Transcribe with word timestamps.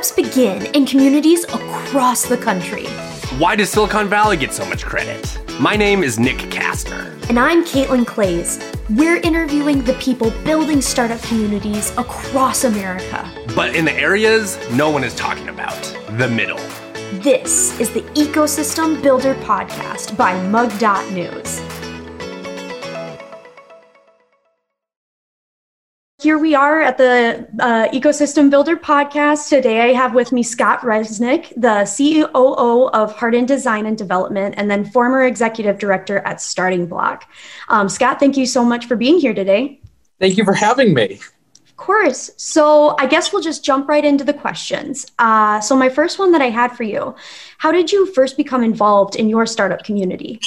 Begin 0.00 0.64
in 0.74 0.86
communities 0.86 1.44
across 1.44 2.24
the 2.26 2.36
country. 2.38 2.86
Why 3.38 3.54
does 3.54 3.68
Silicon 3.68 4.08
Valley 4.08 4.38
get 4.38 4.54
so 4.54 4.64
much 4.64 4.82
credit? 4.82 5.38
My 5.60 5.76
name 5.76 6.02
is 6.02 6.18
Nick 6.18 6.38
Kastner. 6.38 7.12
And 7.28 7.38
I'm 7.38 7.64
Caitlin 7.64 8.06
Clays. 8.06 8.58
We're 8.88 9.18
interviewing 9.18 9.84
the 9.84 9.92
people 9.94 10.30
building 10.42 10.80
startup 10.80 11.20
communities 11.22 11.90
across 11.98 12.64
America. 12.64 13.30
But 13.54 13.76
in 13.76 13.84
the 13.84 13.92
areas 13.92 14.58
no 14.72 14.90
one 14.90 15.04
is 15.04 15.14
talking 15.14 15.50
about 15.50 15.80
the 16.16 16.28
middle. 16.28 16.60
This 17.20 17.78
is 17.78 17.90
the 17.90 18.00
Ecosystem 18.14 19.02
Builder 19.02 19.34
Podcast 19.34 20.16
by 20.16 20.34
Mug.News. 20.48 21.79
Here 26.30 26.38
we 26.38 26.54
are 26.54 26.80
at 26.80 26.96
the 26.96 27.48
uh, 27.58 27.88
Ecosystem 27.88 28.50
Builder 28.50 28.76
podcast. 28.76 29.48
Today 29.48 29.90
I 29.90 29.94
have 29.94 30.14
with 30.14 30.30
me 30.30 30.44
Scott 30.44 30.78
Resnick, 30.82 31.52
the 31.56 31.90
COO 31.90 32.88
of 32.90 33.16
Hardin 33.16 33.46
Design 33.46 33.84
and 33.84 33.98
Development, 33.98 34.54
and 34.56 34.70
then 34.70 34.84
former 34.84 35.24
executive 35.24 35.80
director 35.80 36.18
at 36.18 36.40
Starting 36.40 36.86
Block. 36.86 37.28
Um, 37.68 37.88
Scott, 37.88 38.20
thank 38.20 38.36
you 38.36 38.46
so 38.46 38.64
much 38.64 38.86
for 38.86 38.94
being 38.94 39.18
here 39.18 39.34
today. 39.34 39.80
Thank 40.20 40.36
you 40.36 40.44
for 40.44 40.52
having 40.52 40.94
me. 40.94 41.18
Of 41.66 41.76
course. 41.76 42.30
So 42.36 42.94
I 43.00 43.06
guess 43.06 43.32
we'll 43.32 43.42
just 43.42 43.64
jump 43.64 43.88
right 43.88 44.04
into 44.04 44.22
the 44.22 44.32
questions. 44.32 45.08
Uh, 45.18 45.60
so, 45.60 45.74
my 45.74 45.88
first 45.88 46.20
one 46.20 46.30
that 46.30 46.40
I 46.40 46.50
had 46.50 46.76
for 46.76 46.84
you 46.84 47.16
How 47.58 47.72
did 47.72 47.90
you 47.90 48.06
first 48.06 48.36
become 48.36 48.62
involved 48.62 49.16
in 49.16 49.28
your 49.28 49.46
startup 49.46 49.82
community? 49.82 50.38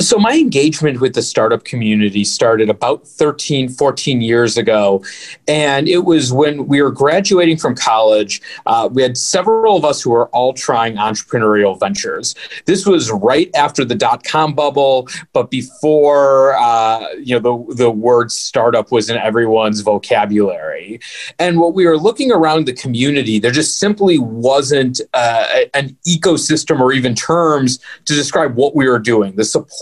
So, 0.00 0.18
my 0.18 0.36
engagement 0.36 1.00
with 1.00 1.14
the 1.14 1.22
startup 1.22 1.64
community 1.64 2.24
started 2.24 2.70
about 2.70 3.06
13, 3.06 3.68
14 3.68 4.20
years 4.20 4.56
ago. 4.56 5.04
And 5.46 5.88
it 5.88 6.04
was 6.04 6.32
when 6.32 6.66
we 6.66 6.82
were 6.82 6.90
graduating 6.90 7.58
from 7.58 7.74
college. 7.74 8.40
Uh, 8.66 8.88
we 8.90 9.02
had 9.02 9.18
several 9.18 9.76
of 9.76 9.84
us 9.84 10.02
who 10.02 10.10
were 10.10 10.28
all 10.28 10.54
trying 10.54 10.96
entrepreneurial 10.96 11.78
ventures. 11.78 12.34
This 12.64 12.86
was 12.86 13.10
right 13.10 13.50
after 13.54 13.84
the 13.84 13.94
dot 13.94 14.24
com 14.24 14.54
bubble, 14.54 15.08
but 15.32 15.50
before 15.50 16.56
uh, 16.56 17.06
you 17.18 17.38
know 17.38 17.66
the, 17.66 17.74
the 17.74 17.90
word 17.90 18.30
startup 18.32 18.90
was 18.90 19.10
in 19.10 19.16
everyone's 19.16 19.80
vocabulary. 19.80 21.00
And 21.38 21.58
what 21.58 21.74
we 21.74 21.86
were 21.86 21.98
looking 21.98 22.32
around 22.32 22.66
the 22.66 22.72
community, 22.72 23.38
there 23.38 23.50
just 23.50 23.78
simply 23.78 24.18
wasn't 24.18 25.00
uh, 25.12 25.46
an 25.74 25.96
ecosystem 26.06 26.80
or 26.80 26.92
even 26.92 27.14
terms 27.14 27.78
to 28.06 28.14
describe 28.14 28.54
what 28.54 28.74
we 28.74 28.88
were 28.88 28.98
doing. 28.98 29.36
The 29.36 29.44
support 29.44 29.81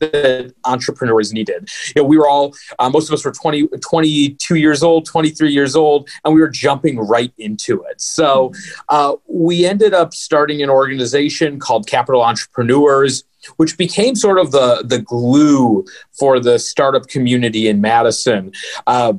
that 0.00 0.52
entrepreneurs 0.64 1.32
needed. 1.32 1.68
You 1.94 2.02
know, 2.02 2.08
we 2.08 2.18
were 2.18 2.28
all, 2.28 2.54
uh, 2.78 2.90
most 2.90 3.08
of 3.08 3.14
us 3.14 3.24
were 3.24 3.32
20, 3.32 3.68
22 3.68 4.54
years 4.56 4.82
old, 4.82 5.06
23 5.06 5.50
years 5.50 5.74
old, 5.74 6.08
and 6.24 6.34
we 6.34 6.40
were 6.40 6.48
jumping 6.48 6.98
right 6.98 7.32
into 7.38 7.82
it. 7.84 8.00
So 8.00 8.52
uh, 8.88 9.14
we 9.26 9.66
ended 9.66 9.94
up 9.94 10.14
starting 10.14 10.62
an 10.62 10.70
organization 10.70 11.58
called 11.58 11.86
Capital 11.86 12.22
Entrepreneurs 12.22 13.24
which 13.56 13.78
became 13.78 14.14
sort 14.14 14.38
of 14.38 14.50
the 14.50 14.82
the 14.84 14.98
glue 14.98 15.84
for 16.12 16.40
the 16.40 16.58
startup 16.58 17.06
community 17.06 17.68
in 17.68 17.80
Madison. 17.80 18.52
Uh, 18.86 19.14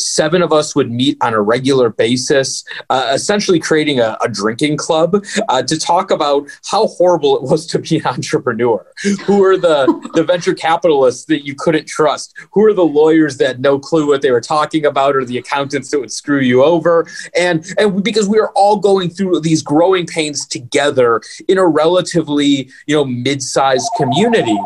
seven 0.00 0.42
of 0.42 0.52
us 0.52 0.74
would 0.74 0.90
meet 0.90 1.16
on 1.20 1.34
a 1.34 1.40
regular 1.40 1.90
basis, 1.90 2.64
uh, 2.88 3.10
essentially 3.12 3.58
creating 3.58 4.00
a, 4.00 4.16
a 4.22 4.28
drinking 4.28 4.76
club 4.76 5.24
uh, 5.48 5.62
to 5.62 5.78
talk 5.78 6.10
about 6.10 6.48
how 6.66 6.86
horrible 6.88 7.36
it 7.36 7.42
was 7.42 7.66
to 7.66 7.78
be 7.78 7.98
an 7.98 8.06
entrepreneur. 8.06 8.84
Who 9.24 9.44
are 9.44 9.56
the, 9.56 10.10
the 10.14 10.24
venture 10.24 10.54
capitalists 10.54 11.24
that 11.26 11.44
you 11.44 11.54
couldn't 11.54 11.86
trust? 11.86 12.34
Who 12.52 12.64
are 12.64 12.74
the 12.74 12.84
lawyers 12.84 13.36
that 13.38 13.46
had 13.48 13.60
no 13.60 13.78
clue 13.78 14.06
what 14.06 14.22
they 14.22 14.30
were 14.30 14.40
talking 14.40 14.86
about 14.86 15.16
or 15.16 15.24
the 15.24 15.38
accountants 15.38 15.90
that 15.90 16.00
would 16.00 16.12
screw 16.12 16.40
you 16.40 16.62
over? 16.62 17.06
And, 17.36 17.66
and 17.78 18.02
because 18.02 18.28
we 18.28 18.40
were 18.40 18.52
all 18.52 18.76
going 18.76 19.10
through 19.10 19.40
these 19.40 19.62
growing 19.62 20.06
pains 20.06 20.46
together 20.46 21.20
in 21.48 21.58
a 21.58 21.66
relatively, 21.66 22.70
you 22.86 22.96
know, 22.96 23.04
mid-sized 23.04 23.88
community 23.96 24.58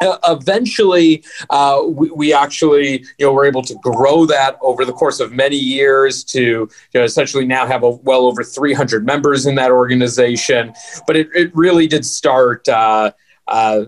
eventually 0.00 1.24
uh, 1.50 1.82
we, 1.86 2.10
we, 2.10 2.32
actually 2.32 3.04
you 3.18 3.26
know 3.26 3.32
were 3.32 3.44
able 3.44 3.62
to 3.62 3.74
grow 3.82 4.24
that 4.24 4.56
over 4.62 4.84
the 4.84 4.92
course 4.92 5.20
of 5.20 5.32
many 5.32 5.56
years 5.56 6.24
to 6.24 6.40
you 6.40 6.68
know, 6.94 7.02
essentially 7.02 7.46
now 7.46 7.66
have 7.66 7.82
a, 7.82 7.90
well 7.90 8.24
over 8.24 8.42
300 8.42 9.04
members 9.04 9.46
in 9.46 9.54
that 9.56 9.70
organization. 9.70 10.72
But 11.06 11.16
it, 11.16 11.28
it 11.34 11.54
really 11.54 11.86
did 11.86 12.04
start 12.04 12.68
uh, 12.68 13.12
uh 13.48 13.86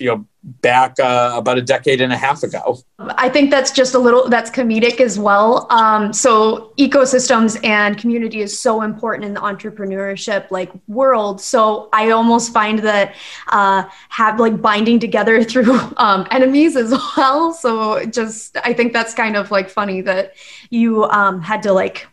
you 0.00 0.06
know 0.06 0.26
back 0.62 0.98
uh, 0.98 1.34
about 1.36 1.58
a 1.58 1.62
decade 1.62 2.00
and 2.00 2.12
a 2.12 2.16
half 2.16 2.42
ago. 2.42 2.78
I 2.98 3.28
think 3.28 3.50
that's 3.50 3.70
just 3.70 3.94
a 3.94 3.98
little 3.98 4.28
that's 4.28 4.50
comedic 4.50 5.00
as 5.00 5.18
well. 5.18 5.66
Um, 5.70 6.12
so 6.12 6.72
ecosystems 6.78 7.62
and 7.64 7.98
community 7.98 8.40
is 8.40 8.58
so 8.58 8.82
important 8.82 9.24
in 9.24 9.34
the 9.34 9.40
entrepreneurship 9.40 10.50
like 10.50 10.70
world. 10.86 11.40
So 11.40 11.88
I 11.92 12.10
almost 12.10 12.52
find 12.52 12.78
that 12.80 13.14
uh, 13.48 13.84
have 14.08 14.40
like 14.40 14.60
binding 14.60 14.98
together 14.98 15.42
through 15.50 15.78
um, 15.96 16.26
enemies 16.30 16.76
as 16.76 16.90
well. 17.16 17.52
So 17.52 18.04
just 18.06 18.56
I 18.64 18.72
think 18.72 18.92
that's 18.92 19.14
kind 19.14 19.36
of 19.36 19.50
like 19.50 19.68
funny 19.68 20.00
that 20.02 20.34
you 20.70 21.04
um, 21.04 21.40
had 21.42 21.62
to 21.64 21.72
like 21.72 22.06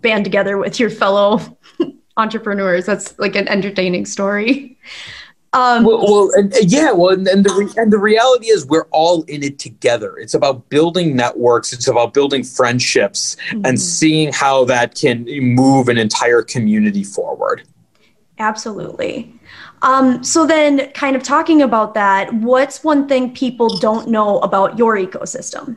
band 0.00 0.24
together 0.24 0.58
with 0.58 0.80
your 0.80 0.90
fellow 0.90 1.40
entrepreneurs. 2.16 2.86
That's 2.86 3.18
like 3.18 3.36
an 3.36 3.48
entertaining 3.48 4.06
story. 4.06 4.78
Um, 5.54 5.84
well, 5.84 6.02
well 6.02 6.30
and, 6.34 6.54
yeah, 6.62 6.92
well, 6.92 7.10
and, 7.10 7.28
and, 7.28 7.44
the 7.44 7.52
re- 7.52 7.72
and 7.76 7.92
the 7.92 7.98
reality 7.98 8.46
is 8.46 8.64
we're 8.64 8.86
all 8.90 9.22
in 9.24 9.42
it 9.42 9.58
together. 9.58 10.16
It's 10.16 10.32
about 10.32 10.68
building 10.70 11.14
networks. 11.14 11.74
It's 11.74 11.88
about 11.88 12.14
building 12.14 12.42
friendships 12.42 13.36
mm-hmm. 13.48 13.66
and 13.66 13.78
seeing 13.78 14.32
how 14.32 14.64
that 14.64 14.94
can 14.94 15.26
move 15.26 15.88
an 15.88 15.98
entire 15.98 16.42
community 16.42 17.04
forward. 17.04 17.64
Absolutely. 18.38 19.34
Um, 19.82 20.24
so 20.24 20.46
then, 20.46 20.90
kind 20.92 21.16
of 21.16 21.22
talking 21.22 21.60
about 21.60 21.94
that, 21.94 22.32
what's 22.34 22.82
one 22.82 23.06
thing 23.06 23.34
people 23.34 23.68
don't 23.78 24.08
know 24.08 24.38
about 24.38 24.78
your 24.78 24.96
ecosystem? 24.96 25.76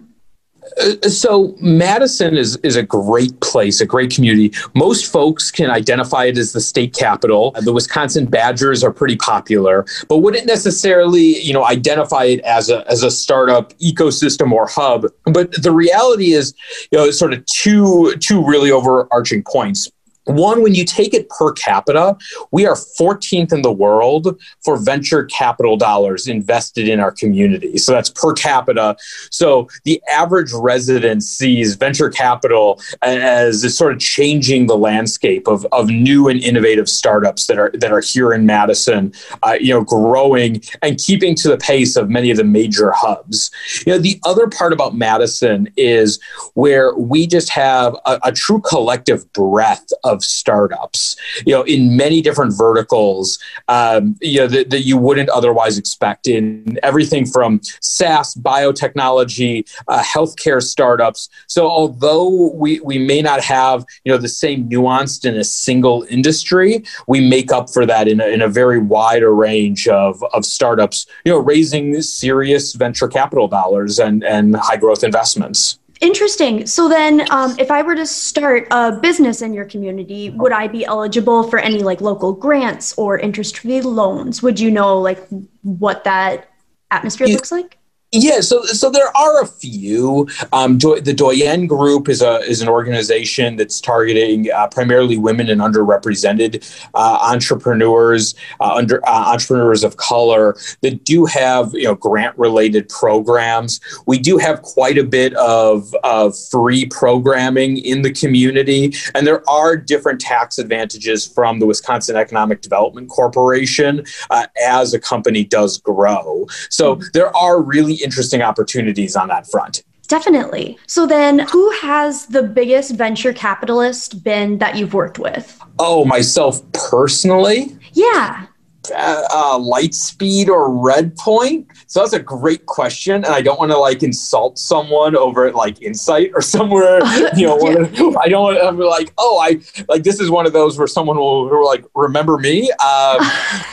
Uh, 0.79 1.09
so 1.09 1.55
Madison 1.59 2.35
is 2.37 2.57
is 2.57 2.75
a 2.75 2.83
great 2.83 3.39
place, 3.39 3.81
a 3.81 3.85
great 3.85 4.13
community. 4.13 4.51
Most 4.73 5.11
folks 5.11 5.51
can 5.51 5.69
identify 5.69 6.25
it 6.25 6.37
as 6.37 6.53
the 6.53 6.61
state 6.61 6.93
capital. 6.93 7.51
The 7.61 7.73
Wisconsin 7.73 8.25
Badgers 8.25 8.83
are 8.83 8.91
pretty 8.91 9.15
popular, 9.15 9.85
but 10.09 10.17
wouldn't 10.17 10.47
necessarily, 10.47 11.39
you 11.41 11.53
know, 11.53 11.65
identify 11.65 12.25
it 12.25 12.39
as 12.41 12.69
a 12.69 12.89
as 12.89 13.03
a 13.03 13.11
startup 13.11 13.73
ecosystem 13.79 14.51
or 14.51 14.67
hub. 14.67 15.05
But 15.25 15.51
the 15.61 15.71
reality 15.71 16.33
is, 16.33 16.53
you 16.91 16.97
know, 16.97 17.11
sort 17.11 17.33
of 17.33 17.45
two 17.45 18.15
two 18.17 18.45
really 18.45 18.71
overarching 18.71 19.43
points. 19.43 19.89
One, 20.25 20.61
when 20.61 20.73
you 20.73 20.85
take 20.85 21.13
it 21.13 21.29
per 21.29 21.53
capita, 21.53 22.17
we 22.51 22.65
are 22.65 22.75
14th 22.75 23.53
in 23.53 23.61
the 23.61 23.71
world 23.71 24.39
for 24.63 24.77
venture 24.77 25.25
capital 25.25 25.77
dollars 25.77 26.27
invested 26.27 26.87
in 26.87 26.99
our 26.99 27.11
community. 27.11 27.77
So 27.77 27.91
that's 27.91 28.09
per 28.09 28.33
capita. 28.33 28.97
So 29.29 29.67
the 29.83 30.01
average 30.11 30.51
resident 30.53 31.23
sees 31.23 31.75
venture 31.75 32.09
capital 32.09 32.81
as 33.01 33.75
sort 33.75 33.93
of 33.93 33.99
changing 33.99 34.67
the 34.67 34.77
landscape 34.77 35.47
of, 35.47 35.65
of 35.71 35.87
new 35.87 36.27
and 36.27 36.39
innovative 36.41 36.89
startups 36.89 37.47
that 37.47 37.59
are 37.59 37.71
that 37.75 37.91
are 37.91 38.01
here 38.01 38.33
in 38.33 38.45
Madison, 38.45 39.13
uh, 39.43 39.57
you 39.59 39.73
know, 39.73 39.83
growing 39.83 40.61
and 40.81 40.97
keeping 40.97 41.35
to 41.35 41.47
the 41.47 41.57
pace 41.57 41.95
of 41.95 42.09
many 42.09 42.31
of 42.31 42.37
the 42.37 42.43
major 42.43 42.91
hubs. 42.91 43.51
You 43.85 43.93
know, 43.93 43.99
the 43.99 44.19
other 44.25 44.47
part 44.47 44.73
about 44.73 44.95
Madison 44.95 45.69
is 45.77 46.19
where 46.53 46.95
we 46.95 47.27
just 47.27 47.49
have 47.49 47.95
a, 48.05 48.19
a 48.23 48.31
true 48.31 48.61
collective 48.61 49.31
breadth 49.33 49.91
of 50.03 50.14
of 50.15 50.23
startups, 50.23 51.01
you 51.45 51.53
know, 51.55 51.63
in 51.75 51.81
many 52.03 52.19
different 52.27 52.53
verticals, 52.65 53.27
um, 53.67 54.01
you 54.21 54.39
know, 54.39 54.47
that, 54.47 54.65
that 54.71 54.83
you 54.89 54.97
wouldn't 55.05 55.29
otherwise 55.29 55.75
expect 55.83 56.23
in 56.35 56.79
everything 56.89 57.23
from 57.35 57.49
SaaS, 57.81 58.27
biotechnology, 58.35 59.53
uh, 59.87 60.03
healthcare 60.13 60.61
startups. 60.61 61.29
So 61.47 61.61
although 61.79 62.51
we, 62.53 62.71
we 62.79 62.97
may 63.11 63.21
not 63.21 63.39
have, 63.57 63.85
you 64.03 64.11
know, 64.11 64.17
the 64.17 64.35
same 64.43 64.59
nuanced 64.69 65.25
in 65.29 65.35
a 65.35 65.43
single 65.43 66.05
industry, 66.09 66.83
we 67.07 67.19
make 67.35 67.51
up 67.57 67.69
for 67.75 67.85
that 67.85 68.07
in 68.07 68.19
a, 68.21 68.27
in 68.35 68.41
a 68.41 68.47
very 68.61 68.79
wider 68.79 69.33
range 69.47 69.87
of, 69.87 70.23
of 70.33 70.45
startups, 70.45 71.05
you 71.25 71.31
know, 71.31 71.39
raising 71.39 72.01
serious 72.01 72.73
venture 72.73 73.07
capital 73.07 73.47
dollars 73.47 73.99
and, 73.99 74.23
and 74.23 74.55
high 74.55 74.77
growth 74.77 75.03
investments. 75.03 75.79
Interesting. 76.01 76.65
So 76.67 76.89
then, 76.89 77.25
um, 77.31 77.55
if 77.57 77.71
I 77.71 77.81
were 77.81 77.95
to 77.95 78.05
start 78.05 78.67
a 78.71 78.91
business 78.91 79.41
in 79.41 79.53
your 79.53 79.65
community, 79.65 80.29
would 80.31 80.51
I 80.51 80.67
be 80.67 80.83
eligible 80.85 81.43
for 81.43 81.57
any 81.57 81.83
like 81.83 82.01
local 82.01 82.33
grants 82.33 82.93
or 82.97 83.17
interest-free 83.17 83.81
loans? 83.81 84.43
Would 84.43 84.59
you 84.59 84.71
know 84.71 84.99
like 84.99 85.25
what 85.61 86.03
that 86.03 86.49
atmosphere 86.91 87.27
looks 87.27 87.51
like? 87.51 87.77
Yeah, 88.11 88.39
so 88.39 88.63
so 88.63 88.89
there 88.89 89.15
are 89.17 89.41
a 89.41 89.47
few. 89.47 90.27
Um, 90.53 90.77
Do- 90.77 91.01
the 91.01 91.13
DoYenne 91.13 91.67
Group 91.67 92.07
is 92.07 92.21
a 92.21 92.37
is 92.41 92.61
an 92.61 92.69
organization 92.69 93.55
that's 93.55 93.81
targeting 93.81 94.49
uh, 94.51 94.67
primarily 94.67 95.17
women 95.17 95.49
and 95.49 95.59
underrepresented 95.59 96.63
uh, 96.93 97.19
entrepreneurs, 97.21 98.35
uh, 98.61 98.73
under 98.73 99.05
uh, 99.07 99.33
entrepreneurs 99.33 99.83
of 99.83 99.97
color 99.97 100.55
that 100.81 101.03
do 101.03 101.25
have 101.25 101.73
you 101.73 101.85
know 101.85 101.95
grant 101.95 102.37
related 102.37 102.87
programs. 102.89 103.81
We 104.05 104.19
do 104.19 104.37
have 104.37 104.61
quite 104.61 104.97
a 104.99 105.03
bit 105.03 105.33
of 105.33 105.93
of 106.03 106.37
free 106.51 106.85
programming 106.85 107.77
in 107.77 108.03
the 108.03 108.13
community, 108.13 108.93
and 109.15 109.25
there 109.25 109.47
are 109.49 109.75
different 109.75 110.21
tax 110.21 110.57
advantages 110.59 111.25
from 111.25 111.59
the 111.59 111.65
Wisconsin 111.65 112.15
Economic 112.15 112.61
Development 112.61 113.09
Corporation 113.09 114.05
uh, 114.29 114.45
as 114.63 114.93
a 114.93 114.99
company 114.99 115.43
does 115.43 115.79
grow. 115.79 116.45
So 116.69 117.01
there 117.13 117.35
are 117.35 117.61
really 117.61 117.94
interesting 117.95 118.41
opportunities 118.41 119.15
on 119.15 119.27
that 119.29 119.49
front. 119.49 119.83
Definitely. 120.07 120.77
So 120.87 121.07
then, 121.07 121.39
who 121.39 121.69
has 121.81 122.27
the 122.27 122.43
biggest 122.43 122.95
venture 122.95 123.33
capitalist 123.33 124.23
been 124.23 124.59
that 124.59 124.75
you've 124.75 124.93
worked 124.93 125.19
with? 125.19 125.59
Oh, 125.79 126.05
myself 126.05 126.61
personally? 126.73 127.75
Yeah. 127.93 128.47
Uh, 128.93 129.23
uh, 129.31 129.57
Lightspeed 129.57 130.47
or 130.47 130.69
Redpoint? 130.69 131.65
So 131.87 132.01
that's 132.01 132.13
a 132.13 132.19
great 132.19 132.67
question, 132.67 133.15
and 133.15 133.27
I 133.27 133.41
don't 133.41 133.59
want 133.59 133.71
to 133.71 133.77
like 133.77 134.03
insult 134.03 134.59
someone 134.59 135.15
over 135.15 135.47
at 135.47 135.55
like 135.55 135.81
Insight 135.81 136.31
or 136.35 136.41
somewhere. 136.55 136.99
You 137.35 137.47
know, 137.47 137.59
yeah. 137.63 138.17
I 138.21 138.29
don't 138.29 138.43
want 138.43 138.59
to 138.59 138.71
be 138.73 138.83
like, 138.83 139.11
oh, 139.17 139.39
I 139.41 139.59
like 139.87 140.03
this 140.03 140.19
is 140.19 140.29
one 140.29 140.45
of 140.45 140.53
those 140.53 140.77
where 140.77 140.87
someone 140.87 141.17
will, 141.17 141.49
will 141.49 141.65
like 141.65 141.83
remember 141.95 142.37
me. 142.37 142.71
Um, 142.73 143.25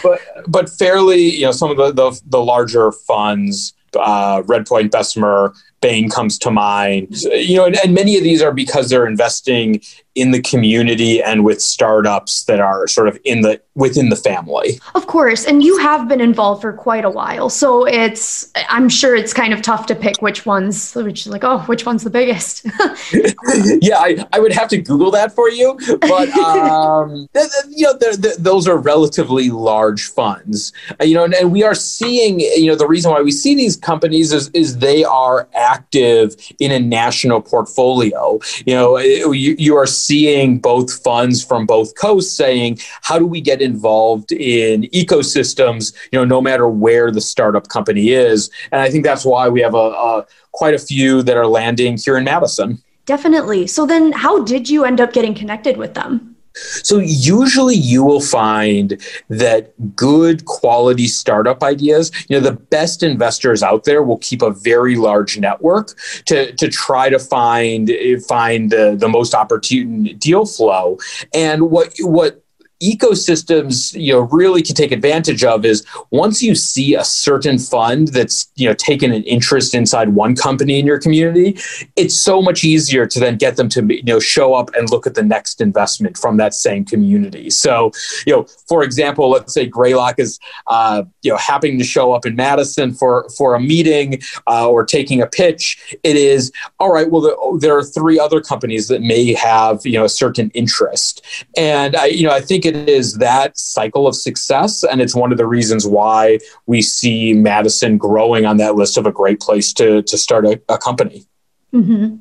but 0.02 0.20
but 0.46 0.70
fairly, 0.70 1.30
you 1.36 1.42
know, 1.42 1.52
some 1.52 1.70
of 1.70 1.76
the 1.76 1.92
the, 1.92 2.20
the 2.26 2.42
larger 2.42 2.90
funds 2.90 3.74
uh, 3.96 4.42
Redpoint, 4.42 4.90
Bessemer, 4.90 5.52
Bain 5.80 6.08
comes 6.08 6.38
to 6.38 6.50
mind. 6.50 7.22
You 7.22 7.56
know, 7.56 7.66
and, 7.66 7.76
and, 7.76 7.92
many 7.92 8.16
of 8.16 8.22
these 8.22 8.40
are 8.40 8.52
because 8.52 8.88
they're 8.88 9.06
investing 9.06 9.82
in 10.14 10.30
the 10.30 10.42
community 10.42 11.22
and 11.22 11.44
with 11.44 11.62
startups 11.62 12.44
that 12.44 12.60
are 12.60 12.86
sort 12.86 13.08
of 13.08 13.18
in 13.24 13.40
the 13.40 13.60
within 13.74 14.10
the 14.10 14.16
family. 14.16 14.78
Of 14.94 15.06
course, 15.06 15.46
and 15.46 15.62
you 15.62 15.78
have 15.78 16.06
been 16.06 16.20
involved 16.20 16.60
for 16.60 16.72
quite 16.72 17.04
a 17.04 17.10
while, 17.10 17.48
so 17.48 17.86
it's 17.86 18.50
I'm 18.68 18.88
sure 18.88 19.16
it's 19.16 19.32
kind 19.32 19.54
of 19.54 19.62
tough 19.62 19.86
to 19.86 19.94
pick 19.94 20.20
which 20.20 20.44
ones, 20.44 20.94
which 20.94 21.26
like 21.26 21.44
oh, 21.44 21.60
which 21.60 21.86
one's 21.86 22.04
the 22.04 22.10
biggest. 22.10 22.64
yeah, 23.80 23.98
I, 23.98 24.26
I 24.32 24.40
would 24.40 24.52
have 24.52 24.68
to 24.68 24.78
Google 24.78 25.10
that 25.12 25.34
for 25.34 25.48
you, 25.48 25.78
but 26.00 26.28
um, 26.36 27.28
th- 27.32 27.50
th- 27.50 27.74
you 27.74 27.86
know, 27.86 27.96
th- 27.96 28.20
th- 28.20 28.36
those 28.36 28.68
are 28.68 28.76
relatively 28.76 29.48
large 29.50 30.10
funds. 30.10 30.72
Uh, 31.00 31.04
you 31.04 31.14
know, 31.14 31.24
and, 31.24 31.34
and 31.34 31.50
we 31.50 31.62
are 31.62 31.74
seeing 31.74 32.40
you 32.40 32.66
know 32.66 32.76
the 32.76 32.86
reason 32.86 33.10
why 33.10 33.22
we 33.22 33.32
see 33.32 33.54
these 33.54 33.76
companies 33.76 34.32
is 34.32 34.50
is 34.50 34.78
they 34.78 35.04
are 35.04 35.48
active 35.54 36.36
in 36.58 36.70
a 36.70 36.78
national 36.78 37.40
portfolio. 37.40 38.38
You 38.66 38.74
know, 38.74 38.98
you, 38.98 39.56
you 39.58 39.76
are 39.76 39.86
seeing 40.06 40.58
both 40.58 41.02
funds 41.02 41.44
from 41.44 41.66
both 41.66 41.94
coasts 41.94 42.36
saying, 42.36 42.78
how 43.02 43.18
do 43.18 43.26
we 43.26 43.40
get 43.40 43.60
involved 43.62 44.32
in 44.32 44.82
ecosystems, 44.84 45.94
you 46.10 46.18
know, 46.18 46.24
no 46.24 46.40
matter 46.40 46.68
where 46.68 47.10
the 47.10 47.20
startup 47.20 47.68
company 47.68 48.10
is? 48.10 48.50
And 48.70 48.80
I 48.80 48.90
think 48.90 49.04
that's 49.04 49.24
why 49.24 49.48
we 49.48 49.60
have 49.60 49.74
a, 49.74 49.78
a 49.78 50.26
quite 50.52 50.74
a 50.74 50.78
few 50.78 51.22
that 51.22 51.36
are 51.36 51.46
landing 51.46 51.96
here 51.96 52.16
in 52.16 52.24
Madison. 52.24 52.82
Definitely. 53.04 53.66
So 53.66 53.86
then 53.86 54.12
how 54.12 54.44
did 54.44 54.70
you 54.70 54.84
end 54.84 55.00
up 55.00 55.12
getting 55.12 55.34
connected 55.34 55.76
with 55.76 55.94
them? 55.94 56.31
So, 56.54 56.98
usually 56.98 57.76
you 57.76 58.04
will 58.04 58.20
find 58.20 59.00
that 59.28 59.72
good 59.96 60.44
quality 60.44 61.06
startup 61.06 61.62
ideas, 61.62 62.10
you 62.28 62.38
know, 62.38 62.42
the 62.42 62.56
best 62.56 63.02
investors 63.02 63.62
out 63.62 63.84
there 63.84 64.02
will 64.02 64.18
keep 64.18 64.42
a 64.42 64.50
very 64.50 64.96
large 64.96 65.38
network 65.38 65.98
to, 66.26 66.52
to 66.52 66.68
try 66.68 67.08
to 67.08 67.18
find 67.18 67.90
find 68.26 68.70
the, 68.70 68.96
the 68.98 69.08
most 69.08 69.34
opportune 69.34 70.16
deal 70.18 70.46
flow. 70.46 70.98
And 71.34 71.70
what 71.70 71.94
what 72.00 72.41
ecosystems 72.82 73.94
you 73.98 74.12
know 74.12 74.20
really 74.20 74.62
can 74.62 74.74
take 74.74 74.92
advantage 74.92 75.44
of 75.44 75.64
is 75.64 75.84
once 76.10 76.42
you 76.42 76.54
see 76.54 76.94
a 76.94 77.04
certain 77.04 77.58
fund 77.58 78.08
that's 78.08 78.50
you 78.56 78.68
know 78.68 78.74
taken 78.74 79.12
an 79.12 79.22
interest 79.24 79.74
inside 79.74 80.10
one 80.10 80.34
company 80.34 80.78
in 80.78 80.86
your 80.86 80.98
community 80.98 81.56
it's 81.96 82.16
so 82.16 82.42
much 82.42 82.64
easier 82.64 83.06
to 83.06 83.20
then 83.20 83.36
get 83.36 83.56
them 83.56 83.68
to 83.68 83.82
you 83.94 84.02
know 84.02 84.18
show 84.18 84.54
up 84.54 84.70
and 84.74 84.90
look 84.90 85.06
at 85.06 85.14
the 85.14 85.22
next 85.22 85.60
investment 85.60 86.16
from 86.16 86.36
that 86.36 86.54
same 86.54 86.84
community. 86.84 87.50
So 87.50 87.92
you 88.26 88.34
know 88.34 88.46
for 88.68 88.82
example 88.82 89.30
let's 89.30 89.54
say 89.54 89.66
greylock 89.66 90.18
is 90.18 90.38
uh, 90.66 91.04
you 91.22 91.30
know 91.30 91.36
happening 91.36 91.78
to 91.78 91.84
show 91.84 92.12
up 92.12 92.26
in 92.26 92.36
madison 92.36 92.92
for 92.94 93.28
for 93.36 93.54
a 93.54 93.60
meeting 93.60 94.20
uh, 94.46 94.68
or 94.68 94.84
taking 94.84 95.20
a 95.20 95.26
pitch. 95.26 95.96
It 96.02 96.16
is 96.16 96.52
all 96.78 96.92
right 96.92 97.10
well 97.10 97.22
the, 97.22 97.58
there 97.60 97.76
are 97.76 97.84
three 97.84 98.18
other 98.18 98.40
companies 98.40 98.88
that 98.88 99.02
may 99.02 99.34
have 99.34 99.80
you 99.84 99.94
know 99.98 100.04
a 100.04 100.08
certain 100.08 100.50
interest. 100.50 101.24
And 101.56 101.96
i 101.96 102.06
you 102.06 102.24
know 102.26 102.34
i 102.34 102.40
think 102.40 102.64
it 102.64 102.71
it 102.74 102.88
is 102.88 103.18
that 103.18 103.58
cycle 103.58 104.06
of 104.06 104.16
success. 104.16 104.82
And 104.82 105.00
it's 105.00 105.14
one 105.14 105.32
of 105.32 105.38
the 105.38 105.46
reasons 105.46 105.86
why 105.86 106.38
we 106.66 106.82
see 106.82 107.32
Madison 107.32 107.98
growing 107.98 108.46
on 108.46 108.56
that 108.58 108.74
list 108.74 108.96
of 108.96 109.06
a 109.06 109.12
great 109.12 109.40
place 109.40 109.72
to, 109.74 110.02
to 110.02 110.18
start 110.18 110.46
a, 110.46 110.60
a 110.68 110.78
company. 110.78 111.26
Mm-hmm. 111.72 112.16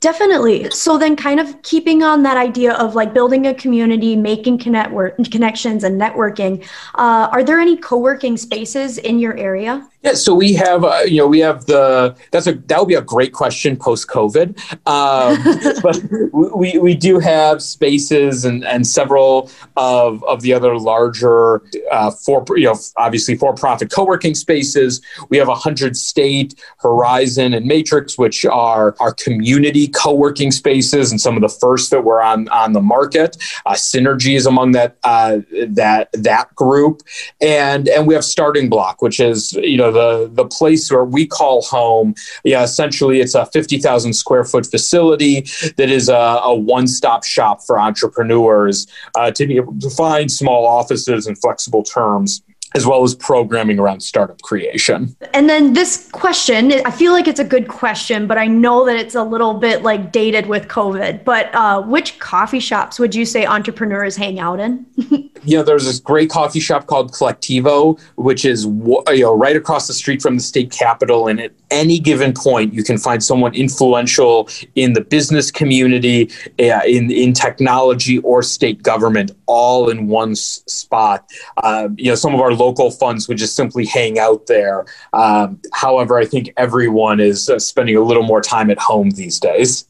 Definitely. 0.00 0.70
So 0.70 0.96
then 0.96 1.16
kind 1.16 1.40
of 1.40 1.60
keeping 1.62 2.04
on 2.04 2.22
that 2.22 2.36
idea 2.36 2.74
of 2.74 2.94
like 2.94 3.12
building 3.12 3.48
a 3.48 3.54
community, 3.54 4.14
making 4.14 4.58
connect 4.58 4.92
connections 5.32 5.82
and 5.82 6.00
networking, 6.00 6.64
uh, 6.94 7.28
are 7.32 7.42
there 7.42 7.58
any 7.58 7.76
co-working 7.76 8.36
spaces 8.36 8.98
in 8.98 9.18
your 9.18 9.36
area? 9.36 9.88
Yeah, 10.02 10.14
so 10.14 10.32
we 10.32 10.52
have, 10.52 10.84
uh, 10.84 11.00
you 11.04 11.16
know, 11.16 11.26
we 11.26 11.40
have 11.40 11.66
the, 11.66 12.16
that's 12.30 12.46
a, 12.46 12.52
that 12.52 12.78
would 12.78 12.86
be 12.86 12.94
a 12.94 13.02
great 13.02 13.32
question 13.32 13.76
post 13.76 14.06
COVID. 14.06 14.56
Um, 14.86 15.82
but 15.82 16.56
we, 16.56 16.78
we 16.78 16.94
do 16.94 17.18
have 17.18 17.60
spaces 17.60 18.44
and, 18.44 18.64
and 18.64 18.86
several 18.86 19.50
of, 19.76 20.22
of 20.22 20.42
the 20.42 20.52
other 20.52 20.78
larger, 20.78 21.62
uh, 21.90 22.12
for, 22.12 22.44
you 22.56 22.66
know, 22.66 22.76
obviously 22.96 23.34
for 23.36 23.52
profit 23.54 23.90
co 23.90 24.04
working 24.04 24.36
spaces. 24.36 25.02
We 25.30 25.36
have 25.38 25.48
a 25.48 25.58
100 25.58 25.96
State, 25.96 26.54
Horizon, 26.76 27.52
and 27.52 27.66
Matrix, 27.66 28.16
which 28.16 28.44
are 28.44 28.94
our 29.00 29.12
community 29.14 29.88
co 29.88 30.14
working 30.14 30.52
spaces 30.52 31.10
and 31.10 31.20
some 31.20 31.34
of 31.34 31.42
the 31.42 31.48
first 31.48 31.90
that 31.90 32.04
were 32.04 32.22
on, 32.22 32.48
on 32.50 32.72
the 32.72 32.80
market. 32.80 33.36
Uh, 33.66 33.72
Synergy 33.72 34.36
is 34.36 34.46
among 34.46 34.72
that, 34.72 34.96
uh, 35.02 35.38
that, 35.70 36.10
that 36.12 36.54
group. 36.54 37.02
And, 37.40 37.88
and 37.88 38.06
we 38.06 38.14
have 38.14 38.24
Starting 38.24 38.68
Block, 38.68 39.02
which 39.02 39.18
is, 39.18 39.54
you 39.54 39.76
know, 39.76 39.87
the 39.90 40.28
the 40.32 40.46
place 40.46 40.90
where 40.90 41.04
we 41.04 41.26
call 41.26 41.62
home. 41.62 42.14
Yeah, 42.44 42.62
essentially, 42.62 43.20
it's 43.20 43.34
a 43.34 43.46
fifty 43.46 43.78
thousand 43.78 44.12
square 44.14 44.44
foot 44.44 44.66
facility 44.66 45.46
that 45.76 45.90
is 45.90 46.08
a, 46.08 46.40
a 46.42 46.54
one 46.54 46.86
stop 46.86 47.24
shop 47.24 47.62
for 47.66 47.78
entrepreneurs 47.78 48.86
uh, 49.16 49.30
to 49.32 49.46
be 49.46 49.56
able 49.56 49.78
to 49.80 49.90
find 49.90 50.30
small 50.30 50.66
offices 50.66 51.26
and 51.26 51.38
flexible 51.38 51.82
terms 51.82 52.42
as 52.74 52.86
well 52.86 53.02
as 53.02 53.14
programming 53.14 53.78
around 53.78 54.00
startup 54.00 54.40
creation. 54.42 55.16
And 55.32 55.48
then 55.48 55.72
this 55.72 56.08
question, 56.10 56.72
I 56.84 56.90
feel 56.90 57.12
like 57.12 57.26
it's 57.26 57.40
a 57.40 57.44
good 57.44 57.68
question, 57.68 58.26
but 58.26 58.38
I 58.38 58.46
know 58.46 58.84
that 58.84 58.96
it's 58.96 59.14
a 59.14 59.22
little 59.22 59.54
bit 59.54 59.82
like 59.82 60.12
dated 60.12 60.46
with 60.46 60.68
COVID. 60.68 61.24
But 61.24 61.54
uh, 61.54 61.82
which 61.82 62.18
coffee 62.18 62.60
shops 62.60 62.98
would 62.98 63.14
you 63.14 63.24
say 63.24 63.46
entrepreneurs 63.46 64.16
hang 64.16 64.38
out 64.38 64.60
in? 64.60 64.84
you 65.44 65.56
know, 65.56 65.62
there's 65.62 65.86
this 65.86 66.00
great 66.00 66.30
coffee 66.30 66.60
shop 66.60 66.86
called 66.86 67.12
Colectivo, 67.12 67.98
which 68.16 68.44
is 68.44 68.64
you 68.64 69.02
know 69.20 69.34
right 69.34 69.56
across 69.56 69.86
the 69.86 69.94
street 69.94 70.20
from 70.20 70.36
the 70.36 70.42
state 70.42 70.70
capitol, 70.70 71.28
and 71.28 71.40
at 71.40 71.52
any 71.70 71.98
given 71.98 72.32
point, 72.32 72.74
you 72.74 72.82
can 72.82 72.98
find 72.98 73.22
someone 73.22 73.54
influential 73.54 74.48
in 74.74 74.92
the 74.92 75.00
business 75.00 75.50
community, 75.50 76.30
uh, 76.60 76.80
in 76.86 77.10
in 77.10 77.32
technology, 77.32 78.18
or 78.18 78.42
state 78.42 78.82
government, 78.82 79.30
all 79.46 79.88
in 79.88 80.08
one 80.08 80.32
s- 80.32 80.62
spot. 80.66 81.28
Uh, 81.58 81.88
you 81.96 82.10
know, 82.10 82.14
some 82.14 82.34
of 82.34 82.40
our 82.40 82.52
local 82.58 82.90
funds 82.90 83.28
would 83.28 83.38
just 83.38 83.54
simply 83.54 83.86
hang 83.86 84.18
out 84.18 84.46
there. 84.46 84.84
Um, 85.12 85.60
however, 85.72 86.18
I 86.18 86.24
think 86.24 86.52
everyone 86.56 87.20
is 87.20 87.48
uh, 87.48 87.58
spending 87.58 87.96
a 87.96 88.02
little 88.02 88.22
more 88.22 88.40
time 88.40 88.70
at 88.70 88.78
home 88.78 89.10
these 89.10 89.38
days. 89.40 89.86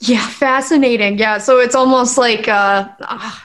Yeah, 0.00 0.26
fascinating. 0.28 1.18
Yeah, 1.18 1.38
so 1.38 1.58
it's 1.58 1.74
almost 1.74 2.18
like 2.18 2.48
uh, 2.48 2.88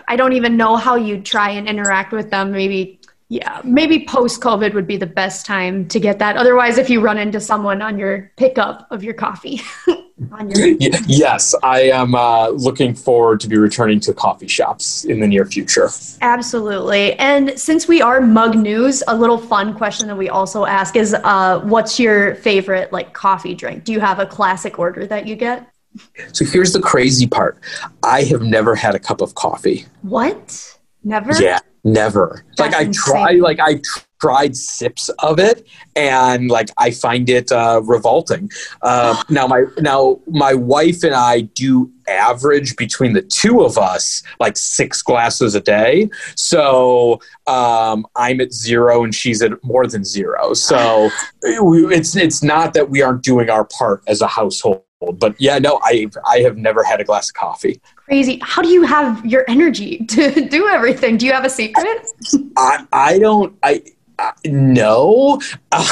I 0.08 0.16
don't 0.16 0.34
even 0.34 0.56
know 0.56 0.75
how 0.75 0.96
you 0.96 1.20
try 1.20 1.50
and 1.50 1.68
interact 1.68 2.12
with 2.12 2.30
them. 2.30 2.52
Maybe, 2.52 3.00
yeah, 3.30 3.62
maybe 3.63 4.06
post 4.06 4.40
COVID 4.42 4.74
would 4.75 4.86
be 4.86 4.98
the 4.98 5.08
best 5.08 5.48
time 5.48 5.88
to 5.88 6.00
get 6.00 6.20
that. 6.20 6.38
Otherwise, 6.38 6.78
if 6.78 6.90
you 6.90 7.02
run 7.02 7.18
into 7.18 7.40
someone 7.40 7.82
on 7.82 7.98
your 7.98 8.32
pickup 8.38 8.88
of 8.92 9.04
your 9.04 9.16
coffee. 9.16 9.62
your- 10.17 10.77
yes, 11.08 11.55
I 11.63 11.82
am 11.84 12.15
uh, 12.15 12.50
looking 12.50 12.93
forward 12.93 13.39
to 13.41 13.48
be 13.48 13.58
returning 13.58 14.00
to 14.01 14.13
coffee 14.13 14.48
shops 14.48 15.05
in 15.05 15.20
the 15.20 15.27
near 15.27 15.46
future. 15.46 15.89
Absolutely. 16.22 17.13
And 17.13 17.58
since 17.60 17.88
we 17.88 18.01
are 18.01 18.22
Mug 18.22 18.55
News, 18.55 19.03
a 19.08 19.15
little 19.15 19.38
fun 19.38 19.74
question 19.74 20.08
that 20.08 20.17
we 20.17 20.29
also 20.29 20.65
ask 20.65 20.96
is, 20.96 21.13
uh, 21.13 21.60
what's 21.62 22.00
your 22.00 22.36
favorite 22.36 22.91
like 22.93 23.13
coffee 23.13 23.55
drink? 23.55 23.84
Do 23.84 23.91
you 23.91 24.00
have 24.00 24.20
a 24.20 24.25
classic 24.25 24.79
order 24.79 25.05
that 25.08 25.27
you 25.27 25.36
get? 25.36 25.67
So 26.32 26.46
here's 26.46 26.74
the 26.74 26.82
crazy 26.82 27.27
part. 27.27 27.60
I 28.01 28.24
have 28.24 28.41
never 28.41 28.75
had 28.75 28.96
a 28.96 29.00
cup 29.00 29.22
of 29.22 29.36
coffee. 29.36 29.86
What? 30.01 30.77
Never? 31.03 31.34
Yeah, 31.41 31.60
never. 31.84 32.46
That's 32.58 32.60
like 32.60 32.74
I 32.74 32.84
insane. 32.86 33.13
try 33.13 33.32
like 33.34 33.60
I 33.60 33.82
tried 34.24 34.56
sips 34.56 35.10
of 35.20 35.38
it, 35.38 35.68
and 35.98 36.50
like 36.50 36.70
I 36.77 36.92
find 36.92 37.30
it 37.30 37.51
uh, 37.51 37.82
revolting. 37.84 38.50
Uh, 38.82 39.22
now 39.30 39.48
my 39.48 39.65
now 39.80 40.20
my 40.27 40.53
wife 40.53 41.03
and 41.03 41.13
I 41.13 41.42
do 41.42 41.92
average 42.08 42.75
between 42.75 43.13
the 43.13 43.22
two 43.22 43.62
of 43.62 43.77
us 43.77 44.24
like 44.39 44.58
six 44.58 45.01
glasses 45.01 45.56
a 45.56 45.62
day. 45.62 46.10
So 46.36 47.20
um, 47.48 48.06
I'm 48.15 48.39
at 48.42 48.53
zero 48.53 49.03
and 49.03 49.13
she's 49.13 49.42
at 49.42 49.51
more 49.63 49.88
than 49.88 50.03
zero. 50.03 50.53
So 50.53 51.10
it's 51.42 52.15
it's 52.15 52.42
not 52.44 52.74
that 52.75 52.89
we 52.89 53.01
aren't 53.01 53.24
doing 53.24 53.50
our 53.50 53.65
part 53.65 54.03
as 54.08 54.22
a 54.22 54.27
household. 54.27 54.84
But 55.20 55.36
yeah, 55.38 55.60
no, 55.60 55.82
I 55.84 56.08
I 56.25 56.39
have 56.39 56.58
never 56.58 56.84
had 56.84 57.01
a 57.01 57.03
glass 57.03 57.30
of 57.30 57.36
coffee. 57.36 57.82
Crazy. 58.06 58.39
How 58.42 58.62
do 58.62 58.70
you 58.70 58.84
have 58.84 59.25
your 59.25 59.46
energy 59.50 59.98
to 60.08 60.48
do 60.48 60.68
everything? 60.68 61.18
Do 61.18 61.25
you 61.25 61.34
have 61.34 61.46
a 61.46 61.50
secret? 61.50 62.08
I 62.58 62.86
I 62.92 63.20
don't 63.20 63.58
I. 63.63 63.84
Uh, 64.24 64.32
no, 64.46 65.42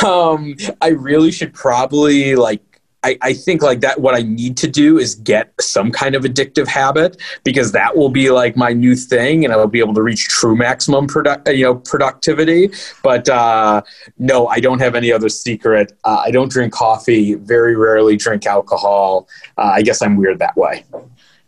um, 0.05 0.55
I 0.81 0.89
really 0.89 1.31
should 1.31 1.53
probably 1.53 2.35
like 2.35 2.61
I, 3.03 3.17
I, 3.21 3.33
think 3.33 3.63
like 3.63 3.81
that 3.81 3.99
what 3.99 4.13
i 4.13 4.21
need 4.21 4.57
to 4.57 4.67
do 4.67 4.99
is 4.99 5.15
get 5.15 5.51
some 5.59 5.91
kind 5.91 6.13
of 6.13 6.23
addictive 6.23 6.67
habit 6.67 7.19
because 7.43 7.71
that 7.71 7.97
will 7.97 8.09
be 8.09 8.29
like 8.29 8.55
my 8.55 8.73
new 8.73 8.95
thing 8.95 9.43
and 9.43 9.51
i'll 9.51 9.65
be 9.65 9.79
able 9.79 9.95
to 9.95 10.03
reach 10.03 10.27
true 10.27 10.55
maximum 10.55 11.07
product 11.07 11.47
you 11.49 11.63
know 11.63 11.75
productivity. 11.75 12.69
But 13.01 13.27
uh, 13.27 13.81
no 14.19 14.47
i 14.47 14.59
don't 14.59 14.79
have 14.79 14.93
any 14.93 15.11
other 15.11 15.29
secret. 15.29 15.93
Uh, 16.03 16.21
i 16.25 16.31
don't 16.31 16.51
drink 16.51 16.73
coffee 16.73 17.33
very 17.33 17.75
rarely 17.75 18.17
drink 18.17 18.45
alcohol. 18.45 19.27
Uh, 19.57 19.71
i 19.73 19.81
guess 19.81 20.01
i'm 20.03 20.15
weird 20.15 20.37
that 20.39 20.55
way 20.55 20.85